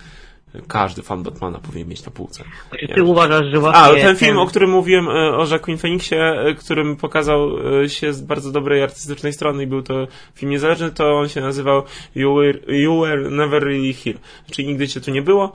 każdy 0.68 1.02
fan 1.02 1.22
Batmana 1.22 1.58
powinien 1.58 1.88
mieć 1.88 2.04
na 2.04 2.12
półce. 2.12 2.44
Czy 2.80 2.88
ty 2.88 3.02
uważasz, 3.02 3.46
że 3.46 3.58
właśnie... 3.60 3.80
A, 3.80 4.06
ten 4.06 4.16
film, 4.16 4.38
o 4.38 4.46
którym 4.46 4.70
mówiłem, 4.70 5.08
e, 5.08 5.36
o 5.36 5.46
Jacqueline 5.46 5.78
Phoenixie, 5.78 6.18
e, 6.18 6.54
którym 6.54 6.96
pokazał 6.96 7.50
e, 7.82 7.88
się 7.88 8.12
z 8.12 8.20
bardzo 8.20 8.52
dobrej 8.52 8.82
artystycznej 8.82 9.32
strony 9.32 9.62
i 9.62 9.66
był 9.66 9.82
to 9.82 10.06
film 10.34 10.50
niezależny, 10.50 10.90
to 10.90 11.18
on 11.18 11.28
się 11.28 11.40
nazywał 11.40 11.82
You 12.14 12.34
Were, 12.34 12.76
you 12.76 13.00
were 13.00 13.30
Never 13.30 13.62
Really 13.62 13.94
Here. 13.94 14.18
Czyli 14.50 14.68
nigdy 14.68 14.88
cię 14.88 15.00
tu 15.00 15.10
nie 15.10 15.22
było 15.22 15.52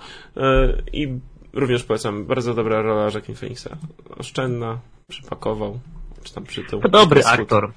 i 0.94 1.08
również 1.54 1.84
polecam, 1.84 2.26
bardzo 2.26 2.54
dobra 2.54 2.82
rola 2.82 3.04
Jacqueline 3.04 3.36
Phoenixa. 3.36 3.70
Oszczędna, 4.18 4.80
przypakował, 5.08 5.80
czy 6.24 6.34
tam 6.34 6.44
przytył. 6.44 6.82
To 6.82 6.90
dobry 6.90 7.26
aktor. 7.26 7.72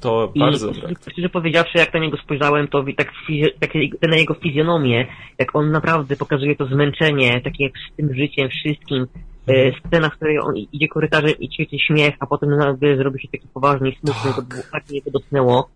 To 0.00 0.32
I 0.34 0.40
bardzo 0.40 0.66
dobry 0.66 0.88
aktor. 0.92 1.12
szczerze 1.12 1.28
powiedziawszy, 1.28 1.78
jak 1.78 1.94
na 1.94 2.00
niego 2.00 2.16
spojrzałem, 2.16 2.68
to 2.68 2.84
tak, 2.96 3.12
tak 3.60 3.70
na 4.10 4.16
jego 4.16 4.34
fizjonomię, 4.34 5.06
jak 5.38 5.56
on 5.56 5.70
naprawdę 5.70 6.16
pokazuje 6.16 6.56
to 6.56 6.66
zmęczenie, 6.66 7.40
takie 7.40 7.64
jak 7.64 7.72
z 7.92 7.96
tym 7.96 8.14
życiem 8.14 8.48
wszystkim, 8.48 9.06
Mhm. 9.48 9.68
e, 9.74 9.88
scena, 9.88 10.08
w 10.10 10.16
której 10.16 10.38
on 10.38 10.56
idzie 10.56 10.88
korytarzem 10.88 11.30
i 11.38 11.48
ćwiczy 11.48 11.76
śmiech, 11.78 12.14
a 12.20 12.26
potem 12.26 12.50
nagle 12.56 12.96
zrobi 12.96 13.20
się 13.22 13.28
taki 13.28 13.46
poważny 13.54 13.88
i 13.90 13.96
smutny, 13.96 14.32
to 14.36 14.42
było, 14.42 14.62
tak 14.72 14.90
mnie 14.90 15.02
to 15.02 15.10
dotknęło. 15.10 15.68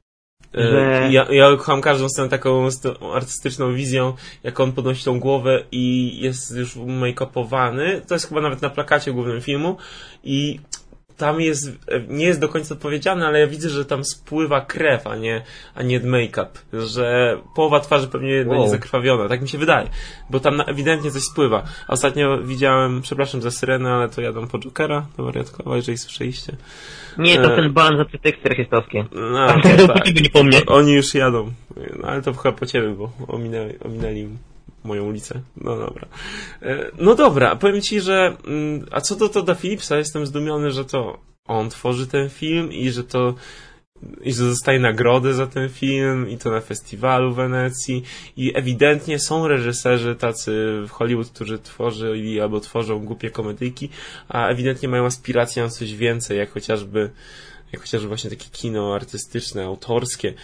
E, 0.55 0.63
że- 0.63 1.09
Ja, 1.11 1.27
ja 1.31 1.57
kocham 1.57 1.81
każdą 1.81 2.09
scenę 2.09 2.29
taką 2.29 2.69
artystyczną 3.15 3.75
wizją, 3.75 4.13
jak 4.43 4.61
on 4.61 4.73
podnosi 4.73 5.05
tą 5.05 5.21
głowę 5.21 5.65
i 5.73 6.13
jest 6.21 6.57
już 6.57 6.77
make-upowany. 6.77 8.01
To 8.09 8.15
jest 8.15 8.29
chyba 8.29 8.41
nawet 8.41 8.63
na 8.63 8.71
plakacie 8.71 9.13
głównym 9.13 9.41
filmu 9.41 9.77
i 10.25 10.59
tam 11.17 11.41
jest, 11.41 11.71
nie 12.09 12.25
jest 12.25 12.41
do 12.41 12.49
końca 12.49 12.75
odpowiedziane, 12.75 13.27
ale 13.27 13.41
ja 13.41 13.47
widzę, 13.47 13.69
że 13.69 13.85
tam 13.85 14.05
spływa 14.05 14.61
krew, 14.61 15.07
a 15.07 15.17
nie, 15.17 15.43
a 15.75 15.83
nie 15.83 16.01
make-up. 16.01 16.49
Że 16.73 17.37
połowa 17.55 17.81
twarzy 17.81 18.09
pewnie 18.09 18.45
Wow. 18.47 18.49
będzie 18.49 18.71
zakrwawiona, 18.71 19.29
tak 19.29 19.43
mi 19.43 19.49
się 19.49 19.59
wydaje. 19.59 19.89
Bo 20.31 20.41
tam 20.41 20.63
ewidentnie 20.67 21.11
coś 21.11 21.23
spływa. 21.23 21.63
Ostatnio 21.89 22.39
widziałem, 22.39 23.03
przepraszam 23.03 23.43
za 23.43 23.51
syrenę, 23.51 23.93
ale 23.93 24.09
to 24.09 24.21
jadą 24.21 24.47
po 24.49 24.59
Jokera, 24.59 25.07
to 25.17 25.25
wariatkowa, 25.25 25.77
jeżeli 25.77 25.99
słyszeliście. 25.99 26.57
Nie, 27.19 27.37
to 27.37 27.53
E. 27.53 27.57
ten 27.57 27.73
ban 27.73 27.97
za 27.97 28.05
te 28.05 28.19
teksty 28.19 28.49
rasistowskie. 28.49 29.05
No, 29.13 29.47
tak. 29.95 30.05
Nie 30.35 30.43
mnie. 30.45 30.67
Oni 30.67 30.93
już 30.93 31.15
jadą. 31.15 31.53
No, 32.01 32.09
ale 32.09 32.23
to 32.23 32.33
chyba 32.33 32.53
po 32.53 32.67
ciebie, 32.67 32.89
bo 32.89 33.13
ominęli, 33.29 33.79
ominęli 33.85 34.29
moją 34.85 35.05
ulicę. 35.05 35.41
No 35.57 35.77
dobra. 35.77 36.09
E, 36.63 36.91
No 36.99 37.15
dobra, 37.15 37.57
powiem 37.57 37.81
ci, 37.81 38.01
że 38.01 38.37
mm, 38.47 38.87
a 38.91 39.01
co 39.01 39.17
do 39.17 39.29
Toda 39.29 39.55
Phillipsa, 39.55 39.97
jestem 39.97 40.27
zdumiony, 40.27 40.71
że 40.71 40.85
to 40.85 41.19
on 41.47 41.71
tworzy 41.71 42.07
ten 42.07 42.29
film 42.29 42.73
i 42.73 42.91
że 42.91 43.05
to 43.05 43.35
i 44.23 44.33
że 44.33 44.45
dostaje 44.45 44.81
nagrodę 44.81 45.35
za 45.35 45.47
ten 45.47 45.69
film 45.69 46.31
i 46.31 46.39
to 46.39 46.51
na 46.51 46.61
festiwalu 46.61 47.33
w 47.33 47.37
Wenecji 47.37 48.03
i 48.37 48.53
ewidentnie 48.57 49.19
są 49.19 49.49
reżyserzy 49.49 50.17
tacy 50.17 50.53
w 50.87 50.91
Hollywood, 50.91 51.29
którzy 51.29 51.59
tworzyli 51.59 52.41
albo 52.41 52.61
tworzą 52.61 52.99
głupie 52.99 53.31
komedyjki, 53.31 53.89
a 54.29 54.49
ewidentnie 54.49 54.89
mają 54.89 55.05
aspiracje 55.05 55.63
na 55.63 55.69
coś 55.69 55.95
więcej, 55.95 56.39
jak 56.39 56.51
chociażby 56.51 57.11
jak 57.73 57.83
chociażby 57.83 58.09
właśnie 58.09 58.31
takie 58.31 58.51
kino 58.53 58.95
artystyczne, 58.95 59.65
autorskie 59.65 60.35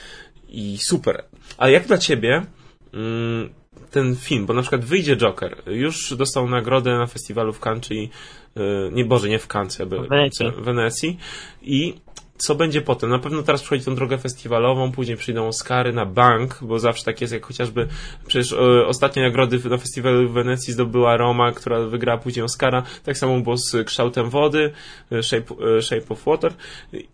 i 0.48 0.78
super. 0.88 1.24
A 1.58 1.68
jak 1.68 1.86
dla 1.86 1.98
ciebie 1.98 2.46
mm, 2.94 3.50
ten 3.90 4.16
film, 4.16 4.46
bo 4.46 4.54
na 4.54 4.62
przykład 4.62 4.84
wyjdzie 4.84 5.16
Joker, 5.16 5.56
już 5.66 6.14
dostał 6.16 6.48
nagrodę 6.48 6.98
na 6.98 7.06
festiwalu 7.06 7.52
w 7.52 7.60
Cannes, 7.60 7.86
czyli 7.86 8.10
y, 8.56 8.60
nie 8.92 9.04
Boże, 9.04 9.28
nie 9.28 9.38
w 9.38 9.48
Cannes, 9.54 9.78
jakby 9.78 9.98
W 9.98 10.08
Wenecji. 10.08 10.50
w 10.50 10.64
Wenecji 10.64 11.18
i 11.62 11.94
co 12.38 12.54
będzie 12.54 12.82
potem? 12.82 13.10
Na 13.10 13.18
pewno 13.18 13.42
teraz 13.42 13.62
przechodzi 13.62 13.84
tą 13.84 13.94
drogę 13.94 14.18
festiwalową, 14.18 14.92
później 14.92 15.16
przyjdą 15.16 15.46
Oscary 15.48 15.92
na 15.92 16.06
bank, 16.06 16.58
bo 16.62 16.78
zawsze 16.78 17.04
tak 17.04 17.20
jest, 17.20 17.32
jak 17.32 17.46
chociażby 17.46 17.88
przecież 18.26 18.52
e, 18.52 18.86
ostatnie 18.86 19.22
nagrody 19.22 19.60
na 19.70 19.78
festiwalu 19.78 20.28
w 20.28 20.32
Wenecji 20.32 20.72
zdobyła 20.72 21.16
Roma, 21.16 21.52
która 21.52 21.80
wygrała 21.80 22.18
później 22.18 22.44
Oscara. 22.44 22.82
Tak 23.04 23.18
samo 23.18 23.40
było 23.40 23.56
z 23.56 23.86
kształtem 23.86 24.30
wody, 24.30 24.72
e, 25.12 25.22
Shape, 25.22 25.54
e, 25.78 25.82
Shape 25.82 26.08
of 26.08 26.24
Water. 26.24 26.52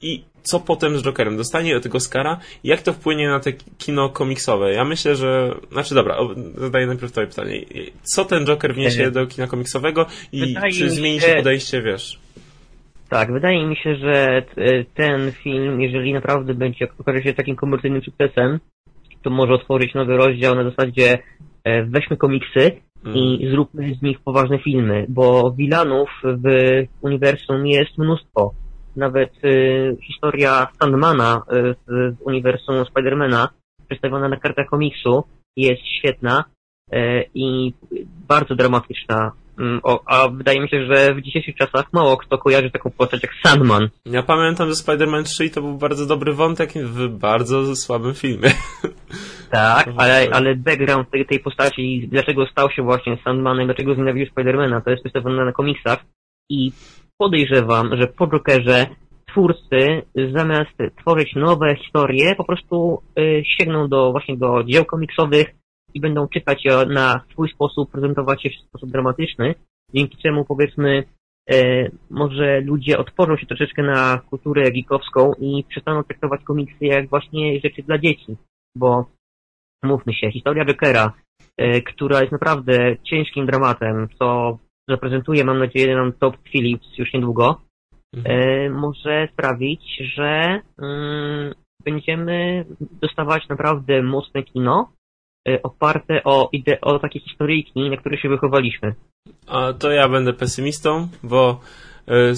I 0.02 0.24
co 0.42 0.60
potem 0.60 0.98
z 0.98 1.02
Jokerem? 1.02 1.36
Dostanie 1.36 1.80
tego 1.80 1.98
Oscara? 1.98 2.40
Jak 2.64 2.82
to 2.82 2.92
wpłynie 2.92 3.28
na 3.28 3.40
te 3.40 3.52
kino 3.52 4.08
komiksowe? 4.08 4.72
Ja 4.72 4.84
myślę, 4.84 5.16
że... 5.16 5.54
Znaczy 5.72 5.94
dobra, 5.94 6.18
zadaję 6.58 6.86
najpierw 6.86 7.12
twoje 7.12 7.26
pytanie. 7.26 7.60
Co 8.02 8.24
ten 8.24 8.44
Joker 8.44 8.74
wniesie 8.74 9.10
do 9.10 9.26
kina 9.26 9.46
komiksowego 9.46 10.06
i 10.32 10.40
wydaje 10.40 10.72
czy 10.72 10.84
mi 10.84 10.90
zmieni 10.90 11.20
się 11.20 11.34
podejście, 11.34 11.82
wiesz? 11.82 12.23
Tak, 13.14 13.32
wydaje 13.32 13.66
mi 13.66 13.76
się, 13.76 13.96
że 13.96 14.42
t- 14.54 14.84
ten 14.94 15.32
film, 15.32 15.80
jeżeli 15.80 16.12
naprawdę 16.12 16.54
będzie 16.54 16.88
okaże 16.98 17.22
się 17.22 17.34
takim 17.34 17.56
komercyjnym 17.56 18.02
sukcesem, 18.02 18.60
to 19.22 19.30
może 19.30 19.52
otworzyć 19.52 19.94
nowy 19.94 20.16
rozdział 20.16 20.54
na 20.54 20.64
zasadzie 20.70 21.18
e, 21.64 21.84
weźmy 21.84 22.16
komiksy 22.16 22.70
Mm. 23.04 23.16
i 23.16 23.48
zróbmy 23.50 23.94
z 23.94 24.02
nich 24.02 24.20
poważne 24.20 24.58
filmy, 24.58 25.06
bo 25.08 25.52
wilanów 25.58 26.10
w 26.24 26.46
uniwersum 27.00 27.66
jest 27.66 27.98
mnóstwo. 27.98 28.54
Nawet 28.96 29.30
e, 29.44 29.48
historia 29.96 30.66
Sandmana 30.80 31.42
e, 31.48 31.74
w, 31.86 32.16
uniwersum 32.20 32.84
Spidermana, 32.84 33.48
przedstawiona 33.86 34.28
na 34.28 34.36
kartach 34.36 34.66
komiksu, 34.66 35.24
jest 35.56 35.82
świetna 35.98 36.44
e, 36.92 37.24
i 37.34 37.72
bardzo 38.28 38.54
dramatyczna. 38.54 39.32
Mm, 39.58 39.80
O, 39.82 40.02
a 40.06 40.28
wydaje 40.28 40.60
mi 40.60 40.68
się, 40.68 40.86
że 40.86 41.14
w 41.14 41.20
dzisiejszych 41.20 41.56
czasach 41.56 41.92
mało 41.92 42.16
kto 42.16 42.38
kojarzy 42.38 42.70
taką 42.70 42.90
postać 42.90 43.22
jak 43.22 43.32
Sandman. 43.42 43.88
Ja 44.06 44.22
pamiętam, 44.22 44.68
że 44.68 44.74
Spider-Man 44.74 45.22
3 45.22 45.50
to 45.50 45.60
był 45.60 45.74
bardzo 45.74 46.06
dobry 46.06 46.32
wątek 46.32 46.72
w 46.72 47.08
bardzo 47.08 47.76
słabym 47.76 48.14
filmie. 48.14 48.50
Tak, 49.50 49.88
ale, 49.96 50.28
ale 50.32 50.56
background 50.56 51.10
tej, 51.10 51.26
tej 51.26 51.40
postaci, 51.40 52.08
dlaczego 52.12 52.46
stał 52.46 52.70
się 52.70 52.82
właśnie 52.82 53.18
Sandmanem, 53.24 53.66
dlaczego 53.66 53.94
znienawidził 53.94 54.32
Spidermana, 54.32 54.80
to 54.80 54.90
jest 54.90 55.02
przedstawione 55.02 55.44
na 55.44 55.52
komiksach 55.52 56.04
i 56.50 56.72
podejrzewam, 57.18 57.96
że 57.96 58.06
po 58.06 58.26
Jokerze 58.26 58.86
twórcy 59.28 60.02
zamiast 60.32 60.78
tworzyć 61.00 61.34
nowe 61.34 61.76
historie, 61.76 62.34
po 62.34 62.44
prostu 62.44 63.02
y, 63.18 63.42
sięgną 63.46 63.88
do 63.88 64.12
właśnie 64.12 64.36
do 64.36 64.64
dzieł 64.64 64.84
komiksowych 64.84 65.54
i 65.94 66.00
będą 66.00 66.28
czytać 66.28 66.64
je 66.64 66.86
na 66.86 67.24
swój 67.32 67.48
sposób, 67.48 67.90
prezentować 67.90 68.44
je 68.44 68.50
w 68.50 68.68
sposób 68.68 68.90
dramatyczny, 68.90 69.54
dzięki 69.94 70.16
czemu 70.16 70.44
powiedzmy 70.44 71.04
e, 71.50 71.88
może 72.10 72.60
ludzie 72.60 72.98
otworzą 72.98 73.36
się 73.36 73.46
troszeczkę 73.46 73.82
na 73.82 74.20
kulturę 74.30 74.70
geekowską 74.72 75.32
i 75.40 75.64
przestaną 75.68 76.04
traktować 76.04 76.44
komiksy 76.44 76.84
jak 76.84 77.08
właśnie 77.08 77.60
rzeczy 77.60 77.82
dla 77.82 77.98
dzieci, 77.98 78.36
bo 78.76 79.06
mówmy 79.84 80.14
się, 80.14 80.30
historia 80.30 80.64
Jokera, 80.64 81.12
e, 81.56 81.80
która 81.80 82.20
jest 82.20 82.32
naprawdę 82.32 82.96
ciężkim 83.02 83.46
dramatem, 83.46 84.08
co 84.18 84.58
zaprezentuje, 84.88 85.44
mam 85.44 85.58
nadzieję, 85.58 85.96
nam 85.96 86.12
Todd 86.12 86.36
Phillips 86.50 86.98
już 86.98 87.12
niedługo, 87.12 87.60
e, 88.24 88.70
może 88.70 89.28
sprawić, 89.32 89.82
że 90.14 90.60
mm, 90.78 91.54
będziemy 91.84 92.64
dostawać 93.02 93.48
naprawdę 93.48 94.02
mocne 94.02 94.42
kino, 94.42 94.92
oparte 95.62 96.24
o, 96.24 96.48
ide- 96.52 96.80
o 96.80 96.98
takie 96.98 97.20
historyjki, 97.20 97.90
na 97.90 97.96
które 97.96 98.18
się 98.18 98.28
wychowaliśmy. 98.28 98.94
A 99.46 99.72
to 99.72 99.90
ja 99.90 100.08
będę 100.08 100.32
pesymistą, 100.32 101.08
bo 101.22 101.60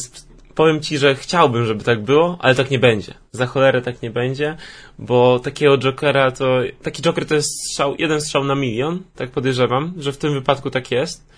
sp- 0.04 0.26
powiem 0.54 0.80
ci, 0.80 0.98
że 0.98 1.14
chciałbym, 1.14 1.66
żeby 1.66 1.84
tak 1.84 2.02
było, 2.02 2.38
ale 2.40 2.54
tak 2.54 2.70
nie 2.70 2.78
będzie. 2.78 3.14
Za 3.32 3.46
cholerę 3.46 3.82
tak 3.82 4.02
nie 4.02 4.10
będzie, 4.10 4.56
bo 4.98 5.38
takiego 5.38 5.78
Jokera 5.78 6.30
to... 6.30 6.58
Taki 6.82 7.02
Joker 7.02 7.26
to 7.26 7.34
jest 7.34 7.48
strzał, 7.48 7.94
jeden 7.98 8.20
strzał 8.20 8.44
na 8.44 8.54
milion, 8.54 9.02
tak 9.16 9.30
podejrzewam, 9.30 9.92
że 9.98 10.12
w 10.12 10.18
tym 10.18 10.32
wypadku 10.32 10.70
tak 10.70 10.90
jest. 10.90 11.32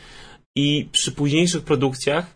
I 0.56 0.88
przy 0.92 1.12
późniejszych 1.12 1.64
produkcjach 1.64 2.26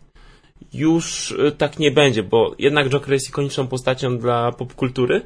już 0.73 1.31
y, 1.31 1.51
tak 1.57 1.79
nie 1.79 1.91
będzie, 1.91 2.23
bo 2.23 2.55
jednak 2.59 2.89
Joker 2.89 3.13
jest 3.13 3.29
ikoniczną 3.29 3.67
postacią 3.67 4.17
dla 4.17 4.51
popkultury, 4.51 5.21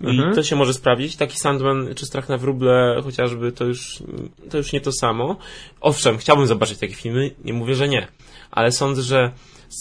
I 0.00 0.06
mhm. 0.06 0.34
to 0.34 0.42
się 0.42 0.56
może 0.56 0.74
sprawdzić. 0.74 1.16
Taki 1.16 1.38
Sandman 1.38 1.94
czy 1.94 2.06
Strach 2.06 2.28
na 2.28 2.38
wróble 2.38 3.00
chociażby 3.04 3.52
to 3.52 3.64
już, 3.64 4.02
to 4.50 4.58
już 4.58 4.72
nie 4.72 4.80
to 4.80 4.92
samo. 4.92 5.36
Owszem, 5.80 6.18
chciałbym 6.18 6.46
zobaczyć 6.46 6.78
takie 6.78 6.94
filmy, 6.94 7.30
nie 7.44 7.52
mówię, 7.52 7.74
że 7.74 7.88
nie. 7.88 8.08
Ale 8.50 8.72
sądzę, 8.72 9.02
że 9.02 9.32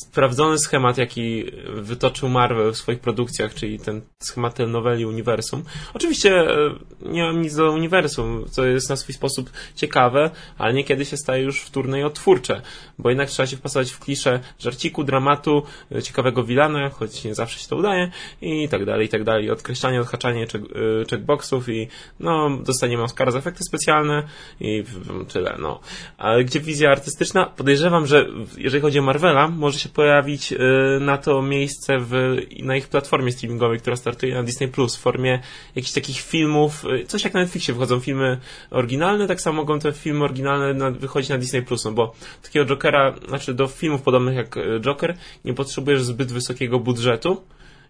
sprawdzony 0.02 0.60
schemat, 0.60 0.98
jaki 0.98 1.46
wytoczył 1.74 2.30
Marvel 2.30 2.72
w 2.74 2.78
swoich 2.78 3.00
produkcjach, 3.00 3.54
czyli 3.54 3.80
ten 3.80 4.02
schemat 4.20 4.60
noweli 4.68 5.06
uniwersum. 5.06 5.64
Oczywiście 5.94 6.32
e, 6.32 6.56
nie 7.02 7.24
mam 7.24 7.42
nic 7.42 7.56
do 7.56 7.72
uniwersum, 7.72 8.46
co 8.52 8.66
jest 8.66 8.90
na 8.90 8.96
swój 8.96 9.16
sposób 9.16 9.50
ciekawe, 9.76 10.32
ale 10.58 10.74
niekiedy 10.74 11.06
się 11.06 11.18
staje 11.18 11.44
już 11.44 11.62
wtórne 11.62 12.00
i 12.00 12.04
odtwórcze, 12.04 12.62
bo 13.00 13.10
jednak 13.10 13.30
trzeba 13.30 13.48
się 13.48 13.58
wpasować 13.58 13.92
w 13.92 14.00
kliszę 14.00 14.40
żarciku, 14.60 15.04
dramatu, 15.04 15.64
e, 15.92 16.02
ciekawego 16.02 16.44
wilana, 16.44 16.90
choć 16.90 17.24
nie 17.24 17.36
zawsze 17.36 17.60
się 17.60 17.68
to 17.68 17.76
udaje 17.76 18.12
i 18.42 18.70
tak 18.70 18.86
dalej, 18.86 19.06
i 19.06 19.10
tak 19.10 19.24
dalej. 19.24 19.52
Odkreślanie, 19.52 20.02
odhaczanie 20.02 20.48
check, 20.48 20.66
e, 20.66 21.06
checkboxów 21.10 21.70
i 21.70 21.88
no, 22.20 22.50
dostaniemy 22.64 23.04
Oscara 23.04 23.32
za 23.32 23.40
efekty 23.40 23.64
specjalne 23.64 24.24
i 24.60 24.84
tyle, 25.28 25.56
no. 25.60 25.80
Ale 26.18 26.44
gdzie 26.44 26.60
wizja 26.60 26.92
artystyczna? 26.92 27.46
Podejrzewam, 27.46 28.08
że 28.08 28.26
jeżeli 28.58 28.82
chodzi 28.82 29.00
o 29.00 29.02
Marvela, 29.02 29.48
może 29.48 29.80
się 29.80 29.85
pojawić 29.90 30.52
y, 30.52 30.58
na 31.02 31.18
to 31.18 31.42
miejsce 31.42 32.00
w, 32.00 32.38
na 32.64 32.76
ich 32.76 32.88
platformie 32.88 33.32
streamingowej, 33.32 33.80
która 33.80 33.96
startuje 33.96 34.34
na 34.34 34.44
Disney 34.44 34.68
Plus 34.68 34.96
w 34.96 35.00
formie 35.00 35.40
jakichś 35.76 35.94
takich 35.94 36.22
filmów, 36.22 36.86
y, 36.86 37.06
coś 37.06 37.24
jak 37.24 37.34
na 37.34 37.40
Netflixie 37.40 37.74
wychodzą 37.74 38.00
filmy 38.00 38.38
oryginalne, 38.72 39.28
tak 39.28 39.42
samo 39.42 39.62
mogą 39.62 39.80
te 39.80 39.92
filmy 39.94 40.24
oryginalne 40.24 40.74
na, 40.74 40.92
wychodzić 40.92 41.30
na 41.30 41.38
Disney 41.38 41.62
Plus, 41.62 41.86
no 41.86 41.92
bo 41.92 42.14
takiego 42.44 42.66
Jokera, 42.66 43.16
znaczy 43.28 43.54
do 43.54 43.68
filmów 43.68 44.02
podobnych 44.02 44.36
jak 44.36 44.58
y, 44.58 44.80
Joker 44.80 45.18
nie 45.46 45.54
potrzebujesz 45.54 46.04
zbyt 46.04 46.32
wysokiego 46.32 46.80
budżetu, 46.80 47.42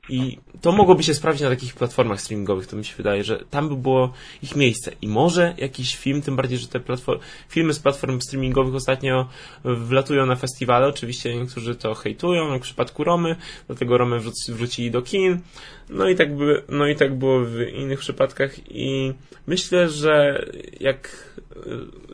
i 0.09 0.37
to 0.61 0.71
mogłoby 0.71 1.03
się 1.03 1.13
sprawdzić 1.13 1.43
na 1.43 1.49
takich 1.49 1.75
platformach 1.75 2.21
streamingowych, 2.21 2.67
to 2.67 2.75
mi 2.75 2.85
się 2.85 2.95
wydaje, 2.95 3.23
że 3.23 3.43
tam 3.49 3.69
by 3.69 3.75
było 3.75 4.13
ich 4.43 4.55
miejsce. 4.55 4.91
I 5.01 5.07
może 5.07 5.53
jakiś 5.57 5.95
film, 5.95 6.21
tym 6.21 6.35
bardziej, 6.35 6.57
że 6.57 6.67
te 6.67 6.79
filmy 7.49 7.73
z 7.73 7.79
platform 7.79 8.21
streamingowych 8.21 8.75
ostatnio 8.75 9.29
wlatują 9.63 10.25
na 10.25 10.35
festiwale. 10.35 10.87
Oczywiście 10.87 11.35
niektórzy 11.35 11.75
to 11.75 11.93
hejtują, 11.93 12.53
jak 12.53 12.61
w 12.61 12.65
przypadku 12.65 13.03
Romy, 13.03 13.35
dlatego 13.67 13.97
Romy 13.97 14.19
wrzuc 14.19 14.49
wrócili 14.49 14.91
do 14.91 15.01
kin. 15.01 15.39
No 15.89 16.09
i, 16.09 16.15
tak 16.15 16.35
by, 16.35 16.63
no 16.69 16.87
i 16.87 16.95
tak 16.95 17.15
było 17.15 17.39
w 17.45 17.61
innych 17.61 17.99
przypadkach 17.99 18.71
i 18.71 19.13
myślę, 19.47 19.89
że 19.89 20.45
jak, 20.79 21.29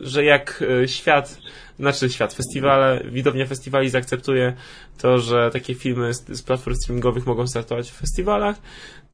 że 0.02 0.24
jak 0.24 0.64
świat 0.86 1.38
znaczy 1.82 2.10
świat, 2.10 2.34
festiwale, 2.34 3.02
widownia 3.06 3.46
festiwali 3.46 3.90
zaakceptuje 3.90 4.54
to, 5.02 5.18
że 5.18 5.50
takie 5.54 5.76
filmy 5.76 6.14
z, 6.14 6.28
z 6.28 6.44
platform 6.44 6.76
streamingowych 6.76 7.26
mogą 7.26 7.48
startować 7.48 7.92
w 7.92 8.00
festiwalach, 8.00 8.62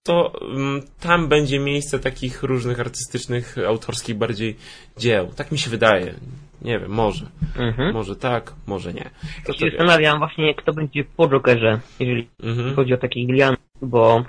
to 0.03 0.33
um, 0.41 0.81
tam 0.99 1.27
będzie 1.27 1.59
miejsce 1.59 1.99
takich 1.99 2.43
różnych 2.43 2.79
artystycznych, 2.79 3.55
autorskich 3.67 4.17
bardziej 4.17 4.55
dzieł. 4.97 5.27
Tak 5.35 5.51
mi 5.51 5.57
się 5.57 5.69
wydaje. 5.69 6.13
Nie 6.61 6.79
wiem, 6.79 6.91
może. 6.91 7.25
Mhm. 7.57 7.93
Może 7.93 8.15
tak, 8.15 8.53
może 8.67 8.93
nie. 8.93 9.09
To 9.45 9.53
się 9.53 9.69
zastanawiam 9.69 10.19
właśnie, 10.19 10.55
kto 10.55 10.73
będzie 10.73 11.03
po 11.17 11.27
Jokerze, 11.27 11.79
jeżeli 11.99 12.29
mhm. 12.43 12.75
chodzi 12.75 12.93
o 12.93 12.97
takich 12.97 13.27
Gillian, 13.27 13.55
bo 13.81 14.23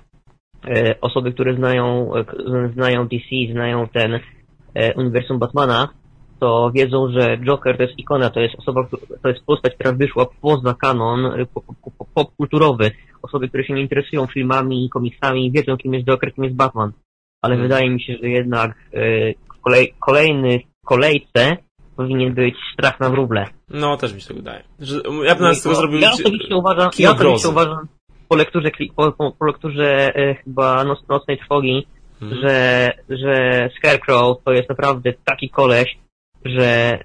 e, 0.65 1.01
osoby, 1.01 1.33
które 1.33 1.55
znają, 1.55 2.13
e, 2.17 2.25
znają 2.73 3.09
DC, 3.09 3.53
znają 3.53 3.89
ten 3.89 4.21
e, 4.75 4.95
uniwersum 4.95 5.39
Batmana, 5.39 5.89
to 6.41 6.71
wiedzą, 6.75 7.13
że 7.13 7.39
Joker 7.39 7.77
to 7.77 7.83
jest 7.83 7.99
ikona, 7.99 8.31
to 8.31 8.41
jest 8.41 8.55
osoba, 8.59 8.89
to 9.23 9.29
jest 9.29 9.45
postać, 9.45 9.75
która 9.75 9.93
wyszła 9.93 10.27
poza 10.41 10.75
kanon 10.75 11.27
y, 11.27 11.47
popkulturowy. 12.15 12.91
Osoby, 13.23 13.49
które 13.49 13.65
się 13.65 13.75
nie 13.75 13.83
interesują 13.83 14.27
filmami 14.27 14.85
i 14.85 14.91
komiksami, 14.91 15.53
wiedzą, 15.53 15.77
kim 15.77 15.95
jest 15.95 16.07
Joker, 16.07 16.35
kim 16.35 16.45
jest 16.45 16.57
Batman. 16.57 16.93
Ale 17.43 17.55
hmm. 17.55 17.69
wydaje 17.69 17.91
mi 17.91 18.03
się, 18.03 18.17
że 18.23 18.29
jednak 18.29 18.77
y, 18.95 19.35
kolej, 19.65 19.95
kolejny 20.01 20.61
kolejce 20.85 21.57
powinien 21.97 22.35
być 22.35 22.55
strach 22.73 23.01
na 23.01 23.11
wróble. 23.11 23.47
No, 23.69 23.97
też 23.97 24.15
mi 24.15 24.21
się 24.21 24.35
wydaje. 24.35 24.63
Że 24.79 25.01
ja 25.25 25.35
bym 25.35 25.55
z 25.55 25.63
tego 25.63 25.75
zrobił 25.75 25.99
Ja 25.99 26.13
osobiście 26.13 26.57
uważam, 26.57 26.91
ja 26.99 27.11
osobiście 27.11 27.49
uważam 27.49 27.89
po 28.29 28.37
lekturze, 28.37 28.71
po, 28.97 29.13
po 29.13 29.47
lekturze 29.47 30.15
e, 30.15 30.35
chyba 30.35 30.85
noc, 30.85 30.99
Nocnej 31.09 31.39
Trwogi, 31.39 31.87
hmm. 32.21 32.39
że, 32.41 32.91
że 33.09 33.35
Scarecrow 33.79 34.45
to 34.45 34.53
jest 34.53 34.69
naprawdę 34.69 35.13
taki 35.25 35.51
koleś, 35.51 35.99
że 36.45 36.99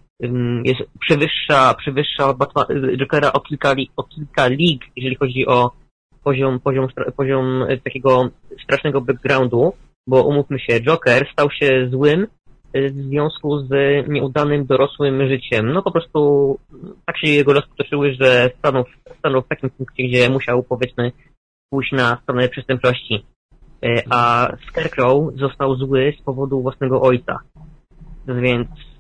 jest 0.64 0.82
przewyższa, 1.00 1.74
przewyższa 1.74 2.34
Batman, 2.34 2.66
Jokera 2.98 3.34
o 3.34 3.40
kilka, 3.40 3.76
o 3.98 4.04
kilka 4.04 4.48
lig, 4.48 4.84
jeżeli 4.96 5.16
chodzi 5.16 5.48
o 5.48 5.72
poziom, 6.24 6.60
poziom, 6.60 6.88
poziom 7.18 7.66
takiego 7.84 8.30
strasznego 8.64 9.02
backgroundu, 9.02 9.74
bo 10.08 10.24
umówmy 10.24 10.60
się, 10.60 10.82
Joker 10.82 11.28
stał 11.32 11.52
się 11.52 11.90
złym 11.92 12.28
y, 12.76 12.90
w 12.90 12.96
związku 12.96 13.60
z 13.60 13.70
nieudanym 14.08 14.66
dorosłym 14.66 15.28
życiem. 15.28 15.74
No 15.74 15.82
po 15.82 15.92
prostu 15.92 16.60
tak 17.06 17.18
się 17.18 17.28
jego 17.28 17.54
losy 17.54 17.68
potoczyły, 17.68 18.14
że 18.14 18.52
stanął, 18.60 18.84
stanął 19.20 19.42
w 19.42 19.48
takim 19.48 19.70
punkcie, 19.70 20.04
gdzie 20.04 20.30
musiał 20.30 20.64
powiedzmy 20.64 21.12
pójść 21.70 21.92
na 21.92 22.18
stronę 22.24 22.50
przestępczości. 22.50 23.26
Y, 23.86 24.04
a 24.10 24.52
Scarecrow 24.70 25.34
został 25.36 25.76
zły 25.76 26.14
z 26.20 26.22
powodu 26.22 26.62
własnego 26.62 27.02
ojca. 27.02 27.40
Więc 28.28 28.68
Y, 28.70 28.93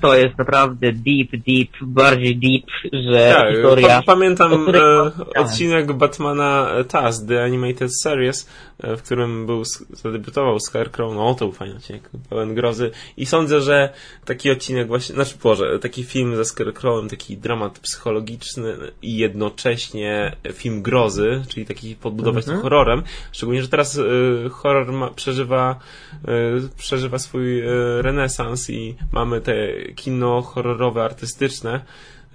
to 0.00 0.16
jest 0.16 0.38
naprawdę 0.38 0.92
deep, 0.92 1.30
deep, 1.30 1.70
bardziej 1.82 2.36
deep, 2.36 2.64
że 3.12 3.34
tak, 3.34 3.54
historia... 3.54 4.02
pamiętam 4.06 4.52
e, 4.74 5.40
odcinek 5.40 5.92
Batmana 5.92 6.68
Taz, 6.88 7.26
The 7.26 7.44
Animated 7.44 8.00
Series, 8.02 8.50
w 8.78 9.02
którym 9.02 9.46
był, 9.46 9.62
zadebiutował 9.90 10.60
Scarecrow, 10.60 11.14
no 11.14 11.34
to 11.34 11.44
był 11.44 11.52
fajny 11.52 11.76
odcinek, 11.76 12.10
pełen 12.30 12.54
grozy. 12.54 12.90
I 13.16 13.26
sądzę, 13.26 13.60
że 13.60 13.92
taki 14.24 14.50
odcinek 14.50 14.88
właśnie, 14.88 15.14
znaczy 15.14 15.36
Boże, 15.42 15.78
taki 15.78 16.04
film 16.04 16.36
ze 16.36 16.44
Scarecrowem, 16.44 17.08
taki 17.08 17.36
dramat 17.36 17.78
psychologiczny 17.78 18.76
i 19.02 19.16
jednocześnie 19.16 20.36
film 20.52 20.82
grozy, 20.82 21.42
czyli 21.48 21.66
taki 21.66 21.94
podbudować 21.94 22.44
-hmm. 22.44 22.56
to 22.56 22.60
horrorem, 22.60 23.02
szczególnie, 23.32 23.62
że 23.62 23.68
teraz 23.68 23.98
e, 23.98 24.48
horror 24.48 24.92
ma, 24.92 25.10
przeżywa, 25.10 25.78
e, 26.28 26.68
przeżywa 26.78 27.18
swój 27.18 27.60
e, 27.60 27.66
renesans 28.02 28.70
i 28.70 28.94
mamy 29.12 29.40
te 29.40 29.56
kino 29.94 30.42
horrorowe, 30.42 31.04
artystyczne 31.04 31.80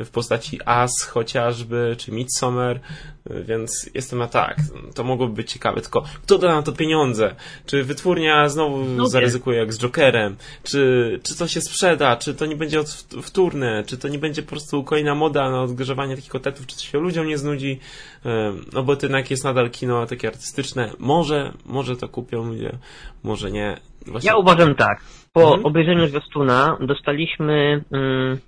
w 0.06 0.10
postaci 0.12 0.60
As 0.66 0.92
chociażby, 1.04 1.96
czy 1.98 2.12
Midsommar, 2.12 2.80
więc 3.26 3.90
jestem 3.94 4.20
na 4.20 4.28
tak. 4.28 4.56
To 4.96 5.04
mogłoby 5.04 5.34
być 5.34 5.52
ciekawe, 5.52 5.82
tylko 5.82 6.04
kto 6.24 6.38
da 6.38 6.56
na 6.56 6.62
to 6.62 6.72
pieniądze? 6.72 7.36
Czy 7.66 7.84
wytwórnia 7.84 8.50
znowu 8.50 8.86
no 8.86 9.08
zaryzykuje 9.08 9.60
jak 9.60 9.74
z 9.74 9.78
Jokerem? 9.78 10.36
Czy, 10.64 11.20
czy 11.24 11.38
to 11.38 11.48
się 11.48 11.62
sprzeda? 11.62 12.16
Czy 12.16 12.36
to 12.36 12.46
nie 12.46 12.56
będzie 12.56 12.84
wtórne? 13.22 13.84
Czy 13.88 13.98
to 13.98 14.08
nie 14.08 14.20
będzie 14.20 14.42
po 14.42 14.50
prostu 14.50 14.84
kolejna 14.84 15.16
moda 15.16 15.52
na 15.52 15.62
odgrzewanie 15.62 16.16
takich 16.16 16.32
kotetów? 16.32 16.68
Czy 16.68 16.76
to 16.76 16.84
się 16.84 17.00
ludziom 17.00 17.28
nie 17.28 17.38
znudzi? 17.38 17.80
No 18.74 18.84
bo 18.84 18.96
to 18.96 19.06
jednak 19.06 19.32
jest 19.32 19.44
nadal 19.44 19.70
kino 19.70 20.06
takie 20.06 20.28
artystyczne. 20.28 20.92
Może, 21.00 21.54
może 21.66 21.96
to 21.96 22.10
kupią 22.10 22.44
ludzie, 22.44 22.72
może 23.24 23.52
nie. 23.52 23.78
Właśnie... 24.08 24.28
Ja 24.28 24.38
uważam 24.38 24.76
tak. 24.76 25.04
Po 25.34 25.44
mhm. 25.44 25.66
obejrzeniu 25.66 26.08
zwiastuna 26.08 26.78
dostaliśmy 26.82 27.84
mm, 27.92 28.40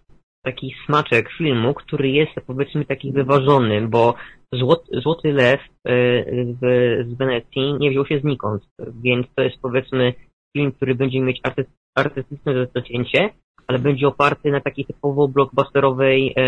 taki 0.44 0.76
smaczek 0.86 1.30
filmu, 1.38 1.74
który 1.74 2.10
jest 2.10 2.32
powiedzmy 2.48 2.86
taki 2.86 3.12
wyważony, 3.12 3.88
bo 3.88 4.16
Złoty, 4.54 5.02
Złoty 5.02 5.34
Lew 5.34 5.62
y, 5.62 6.56
w, 6.62 6.66
z 7.08 7.18
Wenecji 7.18 7.74
nie 7.80 7.90
wziął 7.90 8.06
się 8.06 8.20
znikąd, 8.20 8.64
więc 9.04 9.28
to 9.36 9.44
jest 9.44 9.58
powiedzmy 9.62 10.14
film, 10.58 10.72
który 10.72 10.96
będzie 10.96 11.22
mieć 11.22 11.40
arty, 11.44 11.66
artystyczne 11.96 12.68
zacięcie, 12.76 13.30
ale 13.68 13.80
będzie 13.80 14.08
oparty 14.08 14.52
na 14.52 14.62
takiej 14.62 14.86
typowo 14.86 15.28
blockbusterowej 15.28 16.34
e, 16.38 16.42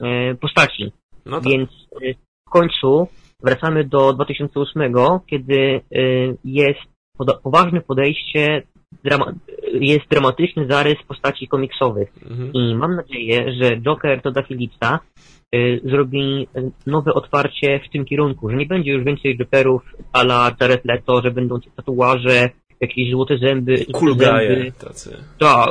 e, 0.00 0.34
postaci. 0.34 0.92
No 1.26 1.40
tak. 1.40 1.50
Więc 1.50 1.70
e, 1.70 2.14
w 2.48 2.50
końcu 2.50 3.08
wracamy 3.42 3.84
do 3.84 4.12
2008, 4.12 4.94
kiedy 5.26 5.80
jest 6.44 6.80
poważne 7.42 7.80
podejście 7.80 8.62
drama 9.04 9.32
jest 9.72 10.08
dramatyczny 10.10 10.66
zarys 10.66 11.02
postaci 11.08 11.48
komiksowych. 11.48 12.08
Mhm. 12.30 12.52
I 12.52 12.74
mam 12.74 12.96
nadzieję, 12.96 13.52
że 13.52 13.76
Joker 13.76 14.22
Toda 14.22 14.42
Phillipsa 14.42 15.00
y, 15.54 15.80
zrobi 15.84 16.48
nowe 16.86 17.14
otwarcie 17.14 17.80
w 17.88 17.92
tym 17.92 18.04
kierunku, 18.04 18.50
że 18.50 18.56
nie 18.56 18.66
będzie 18.66 18.90
już 18.90 19.04
więcej 19.04 19.38
Jokerów 19.38 19.82
a 20.12 20.20
la 20.20 20.56
Jared 20.60 20.84
Leto, 20.84 21.22
że 21.22 21.30
będą 21.30 21.58
tatuaże, 21.76 22.50
jakieś 22.80 23.10
złote 23.10 23.38
zęby, 23.38 23.76
zęby 23.76 24.72
tacy. 24.78 25.16
Ta, 25.38 25.66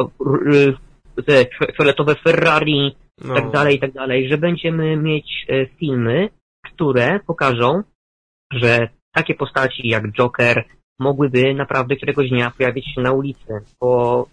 te 1.25 1.45
fioletowe 1.77 2.15
Ferrari, 2.15 2.95
no. 3.25 3.35
tak 3.35 3.51
dalej, 3.51 3.75
i 3.75 3.79
tak 3.79 3.91
dalej, 3.91 4.29
że 4.29 4.37
będziemy 4.37 4.97
mieć 4.97 5.45
e, 5.49 5.65
filmy, 5.65 6.29
które 6.65 7.19
pokażą, 7.27 7.83
że 8.53 8.89
takie 9.13 9.35
postaci 9.35 9.87
jak 9.87 10.11
Joker, 10.11 10.63
mogłyby 10.99 11.53
naprawdę 11.53 11.95
któregoś 11.95 12.29
dnia 12.29 12.51
pojawić 12.57 12.85
się 12.95 13.01
na 13.01 13.11
ulicy, 13.11 13.61
bo 13.81 14.25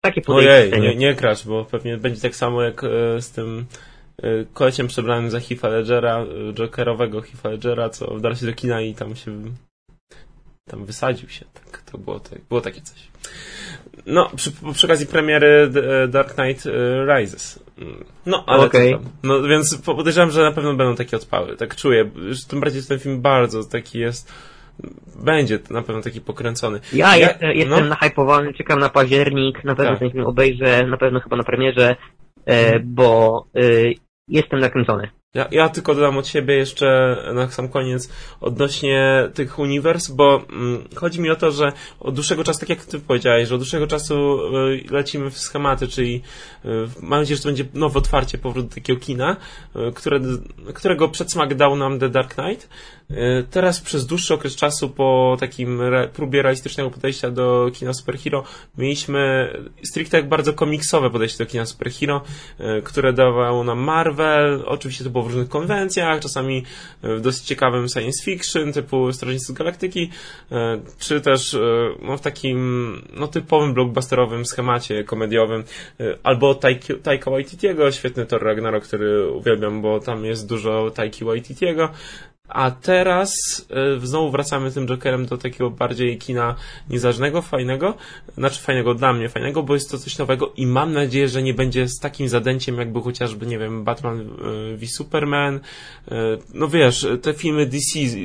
takie 0.00 0.20
podejście... 0.20 0.52
Ojej, 0.52 0.80
nie, 0.80 0.96
nie 0.96 1.14
kracz, 1.14 1.46
bo 1.46 1.64
pewnie 1.64 1.96
będzie 1.96 2.20
tak 2.20 2.36
samo 2.36 2.62
jak 2.62 2.84
e, 2.84 3.22
z 3.22 3.30
tym 3.30 3.66
e, 4.22 4.44
koleciem 4.52 4.86
przebranym 4.86 5.30
za 5.30 5.38
Heath'a 5.38 5.70
Ledgera, 5.70 6.18
e, 6.18 6.52
Jokerowego 6.52 7.20
Heath'a 7.20 7.50
Ledgera, 7.50 7.88
co 7.88 8.14
wdarł 8.14 8.36
się 8.36 8.46
do 8.46 8.52
kina 8.52 8.80
i 8.80 8.94
tam 8.94 9.16
się 9.16 9.32
tam 10.70 10.84
wysadził 10.84 11.28
się. 11.28 11.44
Tak, 11.54 11.82
to 11.82 11.98
było, 11.98 12.20
to 12.20 12.30
było 12.48 12.60
takie 12.60 12.80
coś. 12.80 13.08
No, 14.06 14.30
przy, 14.36 14.52
przy 14.74 14.86
okazji 14.86 15.06
premiery 15.06 15.70
Dark 16.08 16.34
Knight 16.34 16.66
Rises. 17.06 17.64
No, 18.26 18.44
ale 18.46 18.64
okay. 18.64 18.98
no, 19.22 19.42
więc 19.42 19.76
podejrzewam, 19.76 20.30
że 20.30 20.42
na 20.42 20.52
pewno 20.52 20.74
będą 20.74 20.96
takie 20.96 21.16
odpały. 21.16 21.56
Tak 21.56 21.76
czuję. 21.76 22.10
Tym 22.48 22.60
bardziej, 22.60 22.82
że 22.82 22.88
ten 22.88 22.98
film 22.98 23.20
bardzo 23.20 23.64
taki 23.64 23.98
jest 23.98 24.32
będzie 25.24 25.58
na 25.70 25.82
pewno 25.82 26.02
taki 26.02 26.20
pokręcony. 26.20 26.80
Ja, 26.92 27.16
ja 27.16 27.28
jestem, 27.28 27.68
no. 27.68 27.80
nahypowany, 27.80 28.54
czekam 28.54 28.78
na 28.78 28.88
październik, 28.88 29.64
na 29.64 29.74
pewno 29.74 29.92
tak. 29.92 30.00
ten 30.00 30.10
film 30.10 30.26
obejrzę, 30.26 30.86
na 30.86 30.96
pewno 30.96 31.20
chyba 31.20 31.36
na 31.36 31.44
premierze, 31.44 31.96
e, 32.46 32.80
bo 32.80 33.44
e, 33.54 33.60
jestem 34.28 34.60
nakręcony. 34.60 35.08
Ja, 35.34 35.48
ja 35.50 35.68
tylko 35.68 35.94
dodam 35.94 36.18
od 36.18 36.26
siebie 36.26 36.54
jeszcze 36.54 37.16
na 37.34 37.50
sam 37.50 37.68
koniec 37.68 38.08
odnośnie 38.40 39.28
tych 39.34 39.58
uniwers, 39.58 40.08
bo 40.08 40.42
mm, 40.50 40.88
chodzi 40.94 41.20
mi 41.20 41.30
o 41.30 41.36
to, 41.36 41.50
że 41.50 41.72
od 42.00 42.14
dłuższego 42.14 42.44
czasu, 42.44 42.60
tak 42.60 42.68
jak 42.68 42.84
ty 42.84 43.00
powiedziałeś, 43.00 43.48
że 43.48 43.54
od 43.54 43.60
dłuższego 43.60 43.86
czasu 43.86 44.38
y, 44.56 44.84
lecimy 44.90 45.30
w 45.30 45.38
schematy, 45.38 45.88
czyli 45.88 46.22
y, 46.64 46.68
mam 47.00 47.20
nadzieję, 47.20 47.36
że 47.36 47.42
to 47.42 47.48
będzie 47.48 47.64
nowe 47.74 47.98
otwarcie, 47.98 48.38
powrót 48.38 48.74
takiego 48.74 49.00
kina, 49.00 49.36
y, 49.76 49.92
które, 49.92 50.20
którego 50.74 51.08
przedsmak 51.08 51.54
dał 51.54 51.76
nam 51.76 51.98
The 51.98 52.08
Dark 52.08 52.34
Knight. 52.34 52.68
Y, 53.10 53.46
teraz 53.50 53.80
przez 53.80 54.06
dłuższy 54.06 54.34
okres 54.34 54.56
czasu 54.56 54.88
po 54.88 55.36
takim 55.40 55.80
re, 55.82 56.08
próbie 56.08 56.42
realistycznego 56.42 56.90
podejścia 56.90 57.30
do 57.30 57.70
kina 57.74 57.94
superhero 57.94 58.44
mieliśmy 58.78 59.52
stricte 59.82 60.22
bardzo 60.22 60.52
komiksowe 60.52 61.10
podejście 61.10 61.44
do 61.44 61.50
kina 61.50 61.66
superhero, 61.66 62.22
y, 62.78 62.82
które 62.82 63.12
dawało 63.12 63.64
nam 63.64 63.78
Marvel, 63.78 64.62
oczywiście 64.66 65.04
to 65.04 65.10
było 65.16 65.24
w 65.24 65.26
różnych 65.26 65.48
konwencjach, 65.48 66.20
czasami 66.20 66.64
w 67.02 67.20
dosyć 67.20 67.44
ciekawym 67.44 67.88
science 67.88 68.24
fiction, 68.24 68.72
typu 68.72 69.12
Strażnicy 69.12 69.54
Galaktyki, 69.54 70.10
e, 70.52 70.80
czy 70.98 71.20
też 71.20 71.54
e, 71.54 71.58
no, 72.02 72.16
w 72.16 72.20
takim 72.20 73.02
no, 73.14 73.28
typowym 73.28 73.74
blockbusterowym 73.74 74.46
schemacie 74.46 75.04
komediowym, 75.04 75.64
e, 76.00 76.18
albo 76.22 76.54
Taika 77.02 77.30
Waititiego, 77.30 77.92
świetny 77.92 78.26
Thor 78.26 78.42
Ragnarok, 78.42 78.84
który 78.84 79.30
uwielbiam, 79.30 79.82
bo 79.82 80.00
tam 80.00 80.24
jest 80.24 80.48
dużo 80.48 80.90
Taiki 80.90 81.24
Waititiego, 81.24 81.88
a 82.48 82.70
teraz 82.70 83.32
y, 83.96 84.06
znowu 84.06 84.30
wracamy 84.30 84.72
tym 84.72 84.86
Jokerem 84.86 85.26
do 85.26 85.38
takiego 85.38 85.70
bardziej 85.70 86.18
kina 86.18 86.54
niezależnego, 86.90 87.42
fajnego, 87.42 87.94
znaczy 88.38 88.60
fajnego 88.60 88.94
dla 88.94 89.12
mnie, 89.12 89.28
fajnego, 89.28 89.62
bo 89.62 89.74
jest 89.74 89.90
to 89.90 89.98
coś 89.98 90.18
nowego 90.18 90.52
i 90.56 90.66
mam 90.66 90.92
nadzieję, 90.92 91.28
że 91.28 91.42
nie 91.42 91.54
będzie 91.54 91.88
z 91.88 91.98
takim 91.98 92.28
zadęciem, 92.28 92.78
jakby 92.78 93.02
chociażby, 93.02 93.46
nie 93.46 93.58
wiem, 93.58 93.84
Batman 93.84 94.20
y, 94.20 94.76
v 94.76 94.86
Superman. 94.86 95.54
Y, 95.56 95.60
no 96.54 96.68
wiesz, 96.68 97.06
te 97.22 97.34
filmy 97.34 97.66
DC 97.66 98.06
z, 98.06 98.16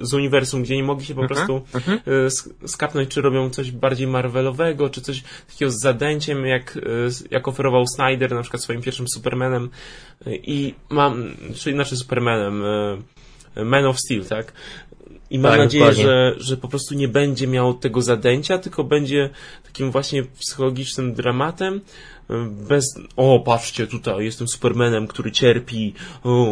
z 0.00 0.14
uniwersum, 0.14 0.62
gdzie 0.62 0.76
nie 0.76 0.84
mogli 0.84 1.06
się 1.06 1.14
po 1.14 1.22
mhm, 1.22 1.36
prostu 1.36 1.62
mhm. 1.74 1.98
-huh. 1.98 2.50
skapnąć, 2.66 3.08
czy 3.08 3.20
robią 3.20 3.50
coś 3.50 3.70
bardziej 3.70 4.06
Marvelowego, 4.06 4.90
czy 4.90 5.00
coś 5.00 5.22
takiego 5.50 5.70
z 5.70 5.80
zadęciem, 5.80 6.46
jak, 6.46 6.78
jak 7.30 7.48
oferował 7.48 7.86
Snyder 7.86 8.32
na 8.32 8.42
przykład 8.42 8.62
swoim 8.62 8.82
pierwszym 8.82 9.08
Supermanem 9.08 9.70
i 10.26 10.74
mam, 10.90 11.34
czyli 11.54 11.74
znaczy 11.74 11.96
Supermanem, 11.96 12.62
man 13.64 13.86
of 13.86 13.98
Steel, 13.98 14.24
tak? 14.24 14.52
I 15.30 15.38
mam 15.38 15.52
tak, 15.52 15.60
nadzieję, 15.60 15.92
że, 15.92 16.34
że 16.38 16.56
po 16.56 16.68
prostu 16.68 16.94
nie 16.94 17.08
będzie 17.08 17.46
miał 17.46 17.74
tego 17.74 18.02
zadęcia, 18.02 18.58
tylko 18.58 18.84
będzie 18.84 19.30
takim 19.64 19.90
właśnie 19.90 20.22
psychologicznym 20.22 21.14
dramatem, 21.14 21.80
bez, 22.68 22.84
o 23.16 23.40
patrzcie 23.40 23.86
tutaj, 23.86 24.24
jestem 24.24 24.48
Supermanem, 24.48 25.06
który 25.06 25.32
cierpi, 25.32 25.94
o, 26.24 26.46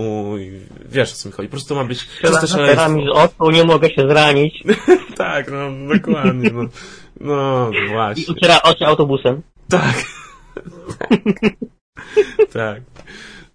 wiesz 0.85 1.13
o 1.13 1.17
co 1.17 1.29
mi 1.29 1.33
chodzi, 1.33 1.49
po 1.49 1.53
prostu 1.53 1.75
ma 1.75 1.85
być 1.85 2.09
czyste 2.21 2.47
szaleństwo. 2.47 3.13
oczu, 3.13 3.51
nie 3.51 3.65
mogę 3.65 3.89
się 3.89 4.09
zranić. 4.09 4.63
tak, 5.17 5.51
no 5.51 5.95
dokładnie, 5.95 6.51
no, 6.51 6.69
no 7.21 7.71
właśnie. 7.89 8.25
I 8.25 8.27
uciera 8.27 8.63
oczy 8.63 8.87
autobusem. 8.87 9.43
Tak. 9.69 10.05
tak, 12.53 12.83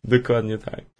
dokładnie 0.04 0.58
tak. 0.58 0.90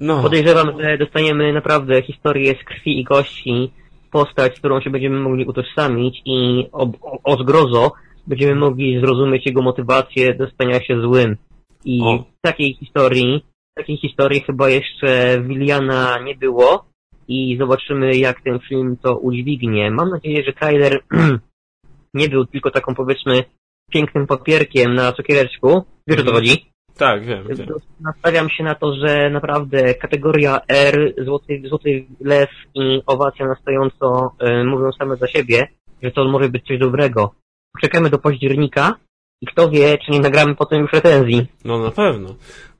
No. 0.00 0.22
Podejrzewam, 0.22 0.82
że 0.82 0.98
dostaniemy 0.98 1.52
naprawdę 1.52 2.02
historię 2.02 2.54
z 2.62 2.64
krwi 2.64 3.00
i 3.00 3.04
kości, 3.04 3.70
postać, 4.10 4.56
z 4.56 4.58
którą 4.58 4.80
się 4.80 4.90
będziemy 4.90 5.20
mogli 5.20 5.46
utożsamić 5.46 6.22
i 6.24 6.66
o, 6.72 6.82
o, 7.02 7.18
o 7.24 7.42
zgrozo 7.42 7.92
będziemy 8.26 8.54
mogli 8.54 9.00
zrozumieć 9.00 9.46
jego 9.46 9.62
motywację 9.62 10.34
do 10.34 10.50
stania 10.50 10.82
się 10.84 11.00
złym. 11.00 11.36
I 11.84 12.02
o. 12.02 12.24
takiej 12.40 12.74
historii, 12.74 13.44
takiej 13.74 13.96
historii 13.96 14.40
chyba 14.40 14.68
jeszcze 14.68 15.40
Williana 15.40 16.18
nie 16.24 16.34
było 16.34 16.84
i 17.28 17.56
zobaczymy 17.60 18.16
jak 18.16 18.40
ten 18.40 18.58
film 18.68 18.96
to 19.02 19.18
udźwignie. 19.18 19.90
Mam 19.90 20.10
nadzieję, 20.10 20.42
że 20.46 20.52
trailer 20.52 21.00
nie 22.14 22.28
był 22.28 22.46
tylko 22.46 22.70
taką 22.70 22.94
powiedzmy 22.94 23.44
pięknym 23.90 24.26
papierkiem 24.26 24.94
na 24.94 25.12
cukiereczku. 25.12 25.84
Wiesz 26.06 26.20
o 26.20 26.24
co 26.24 26.32
chodzi? 26.32 26.73
Tak, 26.98 27.24
wiem, 27.24 27.44
wiem. 27.48 27.68
Nastawiam 28.00 28.50
się 28.50 28.64
na 28.64 28.74
to, 28.74 28.94
że 28.94 29.30
naprawdę 29.30 29.94
kategoria 29.94 30.60
R, 30.68 31.14
Złoty, 31.24 31.62
Złoty 31.68 32.06
Lew 32.20 32.50
i 32.74 33.02
Owacja 33.06 33.46
na 33.46 33.54
stojąco 33.54 34.32
y, 34.42 34.64
mówią 34.64 34.92
same 34.92 35.16
za 35.16 35.28
siebie, 35.28 35.68
że 36.02 36.10
to 36.10 36.24
może 36.24 36.48
być 36.48 36.66
coś 36.66 36.78
dobrego. 36.78 37.34
Czekamy 37.80 38.10
do 38.10 38.18
października 38.18 38.94
i 39.40 39.46
kto 39.46 39.70
wie, 39.70 39.98
czy 39.98 40.12
nie 40.12 40.20
nagramy 40.20 40.54
potem 40.54 40.80
już 40.80 40.92
recenzji. 40.92 41.46
No 41.64 41.78
na 41.78 41.90
pewno. 41.90 42.28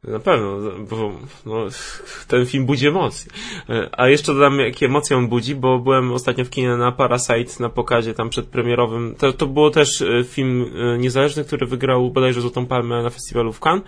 Na 0.08 0.18
pewno, 0.18 0.58
bo 0.90 1.12
no, 1.46 1.66
ten 2.28 2.46
film 2.46 2.66
budzi 2.66 2.88
emocje. 2.88 3.32
E, 3.68 3.88
a 3.92 4.08
jeszcze 4.08 4.34
dodam, 4.34 4.58
jakie 4.58 4.86
emocje 4.86 5.16
on 5.16 5.28
budzi, 5.28 5.54
bo 5.54 5.78
byłem 5.78 6.12
ostatnio 6.12 6.44
w 6.44 6.50
kinie 6.50 6.76
na 6.76 6.92
Parasite, 6.92 7.52
na 7.60 7.68
pokazie 7.68 8.14
tam 8.14 8.30
przedpremierowym. 8.30 9.14
To, 9.18 9.32
to 9.32 9.46
było 9.46 9.70
też 9.70 10.02
e, 10.02 10.24
film 10.24 10.70
e, 10.76 10.98
niezależny, 10.98 11.44
który 11.44 11.66
wygrał 11.66 12.10
bodajże 12.10 12.40
Złotą 12.40 12.66
Palmę 12.66 13.02
na 13.02 13.10
festiwalu 13.10 13.52
w 13.52 13.60
Cannes. 13.60 13.84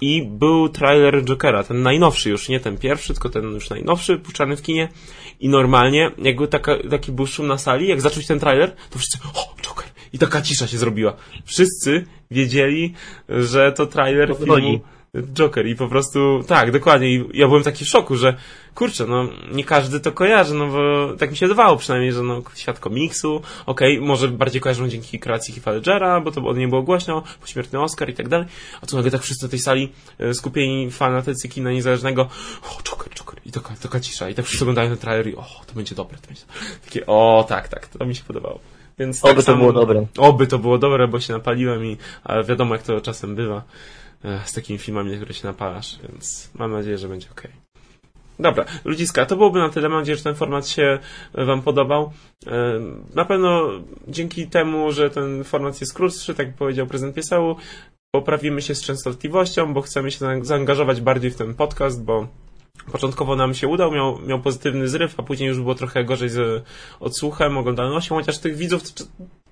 I 0.00 0.22
był 0.30 0.68
trailer 0.68 1.24
Jokera, 1.24 1.64
ten 1.64 1.82
najnowszy 1.82 2.30
już, 2.30 2.48
nie 2.48 2.60
ten 2.60 2.78
pierwszy, 2.78 3.12
tylko 3.12 3.28
ten 3.28 3.44
już 3.44 3.70
najnowszy, 3.70 4.18
puszczany 4.18 4.56
w 4.56 4.62
kinie. 4.62 4.88
I 5.40 5.48
normalnie, 5.48 6.10
jakby 6.18 6.48
taka, 6.48 6.76
taki 6.90 7.12
był 7.12 7.26
szum 7.26 7.46
na 7.46 7.58
sali, 7.58 7.88
jak 7.88 8.00
zaczął 8.00 8.22
się 8.22 8.28
ten 8.28 8.40
trailer, 8.40 8.72
to 8.90 8.98
wszyscy, 8.98 9.18
o, 9.34 9.54
Joker! 9.62 9.86
I 10.12 10.18
taka 10.18 10.42
cisza 10.42 10.66
się 10.66 10.78
zrobiła. 10.78 11.16
Wszyscy 11.44 12.04
wiedzieli, 12.30 12.94
że 13.28 13.72
to 13.72 13.86
trailer 13.86 14.36
filmu... 14.36 14.80
Joker 15.14 15.66
i 15.66 15.76
po 15.76 15.88
prostu, 15.88 16.42
tak, 16.46 16.72
dokładnie. 16.72 17.14
I 17.14 17.24
ja 17.34 17.48
byłem 17.48 17.62
taki 17.62 17.84
w 17.84 17.88
szoku, 17.88 18.16
że 18.16 18.36
kurczę, 18.74 19.06
no 19.06 19.28
nie 19.52 19.64
każdy 19.64 20.00
to 20.00 20.12
kojarzy, 20.12 20.54
no 20.54 20.66
bo 20.66 21.08
tak 21.18 21.30
mi 21.30 21.36
się 21.36 21.46
wydawało 21.46 21.76
przynajmniej, 21.76 22.12
że 22.12 22.22
no 22.22 22.42
świat 22.54 22.80
komiksu, 22.80 23.42
okej, 23.66 23.96
okay, 23.96 24.08
może 24.08 24.28
bardziej 24.28 24.60
kojarzą 24.60 24.88
dzięki 24.88 25.18
kreacji 25.18 25.54
Heath'a 25.54 25.72
Ledgera, 25.72 26.20
bo 26.20 26.30
to 26.30 26.40
od 26.46 26.56
niej 26.56 26.68
było 26.68 26.82
głośno, 26.82 27.22
pośmiertny 27.40 27.80
Oscar 27.80 28.10
i 28.10 28.14
tak 28.14 28.28
dalej, 28.28 28.46
a 28.82 28.86
tu 28.86 28.96
nagle 28.96 29.10
tak 29.10 29.22
wszyscy 29.22 29.44
na 29.44 29.50
tej 29.50 29.58
sali 29.58 29.92
e, 30.18 30.34
skupieni 30.34 30.90
fanatycy 30.90 31.48
kina 31.48 31.72
niezależnego, 31.72 32.22
o, 32.62 32.82
Joker, 32.82 33.14
Joker 33.14 33.40
i 33.46 33.52
taka, 33.52 33.74
taka 33.82 34.00
cisza 34.00 34.28
i 34.28 34.34
tak 34.34 34.44
wszyscy 34.44 34.64
oglądają 34.64 34.88
ten 34.88 34.98
trailer 34.98 35.28
i 35.28 35.36
o, 35.36 35.44
to 35.66 35.74
będzie 35.74 35.94
dobre, 35.94 36.18
to 36.18 36.26
będzie 36.26 36.42
dobre. 36.46 36.76
Takie, 36.84 37.06
o, 37.06 37.44
tak, 37.48 37.68
tak, 37.68 37.86
to 37.86 38.04
mi 38.04 38.14
się 38.14 38.24
podobało. 38.24 38.60
Więc 38.98 39.24
oby 39.24 39.28
tak 39.28 39.36
to 39.36 39.42
samo, 39.42 39.58
było 39.58 39.72
dobre. 39.72 40.06
Oby 40.18 40.46
to 40.46 40.58
było 40.58 40.78
dobre, 40.78 41.08
bo 41.08 41.20
się 41.20 41.32
napaliłem 41.32 41.84
i 41.84 41.96
wiadomo 42.48 42.74
jak 42.74 42.82
to 42.82 43.00
czasem 43.00 43.34
bywa. 43.34 43.62
E, 44.24 44.40
z 44.44 44.52
takimi 44.52 44.78
filmami, 44.78 45.10
na 45.10 45.16
które 45.16 45.34
się 45.34 45.46
napalasz, 45.46 45.98
więc 46.08 46.50
mam 46.54 46.72
nadzieję, 46.72 46.98
że 46.98 47.08
będzie 47.08 47.28
ok. 47.30 47.42
Dobra, 48.38 48.64
ludziska, 48.84 49.26
to 49.26 49.36
byłoby 49.36 49.58
na 49.58 49.68
tyle. 49.68 49.88
Mam 49.88 49.98
nadzieję, 49.98 50.16
że 50.16 50.24
ten 50.24 50.34
format 50.34 50.68
się 50.68 50.98
Wam 51.34 51.62
podobał. 51.62 52.12
E, 52.46 52.80
na 53.14 53.24
pewno 53.24 53.70
dzięki 54.08 54.46
temu, 54.46 54.92
że 54.92 55.10
ten 55.10 55.44
format 55.44 55.80
jest 55.80 55.94
krótszy, 55.94 56.34
tak 56.34 56.54
powiedział 56.54 56.86
prezydent 56.86 57.16
Piesełu, 57.16 57.56
poprawimy 58.10 58.62
się 58.62 58.74
z 58.74 58.82
częstotliwością, 58.82 59.74
bo 59.74 59.80
chcemy 59.80 60.10
się 60.10 60.44
zaangażować 60.44 61.00
bardziej 61.00 61.30
w 61.30 61.36
ten 61.36 61.54
podcast, 61.54 62.04
bo 62.04 62.26
Początkowo 62.92 63.36
nam 63.36 63.54
się 63.54 63.68
udał, 63.68 63.92
miał, 63.92 64.18
miał 64.26 64.40
pozytywny 64.40 64.88
zryw, 64.88 65.20
a 65.20 65.22
później 65.22 65.48
już 65.48 65.58
było 65.58 65.74
trochę 65.74 66.04
gorzej 66.04 66.28
z 66.28 66.64
odsłuchem, 67.00 67.58
oglądalnością, 67.58 68.14
chociaż 68.14 68.38
tych 68.38 68.56
widzów 68.56 68.82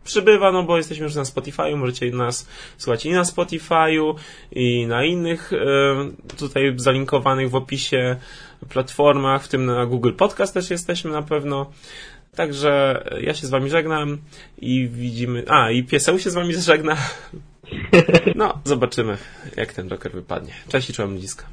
przybywa, 0.05 0.53
no 0.53 0.63
bo 0.63 0.77
jesteśmy 0.77 1.05
już 1.05 1.15
na 1.15 1.23
Spotify'u, 1.23 1.77
możecie 1.77 2.11
nas 2.11 2.49
słuchać 2.79 3.07
i 3.07 3.11
na 3.11 3.23
Spotify'u, 3.23 4.15
i 4.53 4.87
na 4.87 5.05
innych 5.05 5.53
e, 5.53 6.37
tutaj 6.37 6.73
zalinkowanych 6.77 7.51
w 7.51 7.55
opisie 7.55 8.17
platformach, 8.69 9.45
w 9.45 9.49
tym 9.49 9.67
na 9.67 9.87
Google 9.87 10.13
Podcast 10.13 10.55
też 10.55 10.71
jesteśmy 10.71 11.11
na 11.11 11.23
pewno. 11.23 11.73
Także 12.35 13.05
ja 13.21 13.35
się 13.35 13.47
z 13.47 13.51
wami 13.51 13.71
żegnam 13.71 14.19
i 14.59 14.89
widzimy... 14.89 15.45
A, 15.49 15.71
i 15.71 15.85
pieseł 15.85 16.19
się 16.19 16.31
z 16.31 16.35
wami 16.35 16.55
żegna. 16.55 16.97
No, 18.35 18.61
zobaczymy, 18.65 19.19
jak 19.57 19.73
ten 19.73 19.89
Joker 19.89 20.13
wypadnie. 20.13 20.53
Cześć 20.69 20.91
i 20.91 20.93
czołem 20.93 21.15
ludziska. 21.15 21.45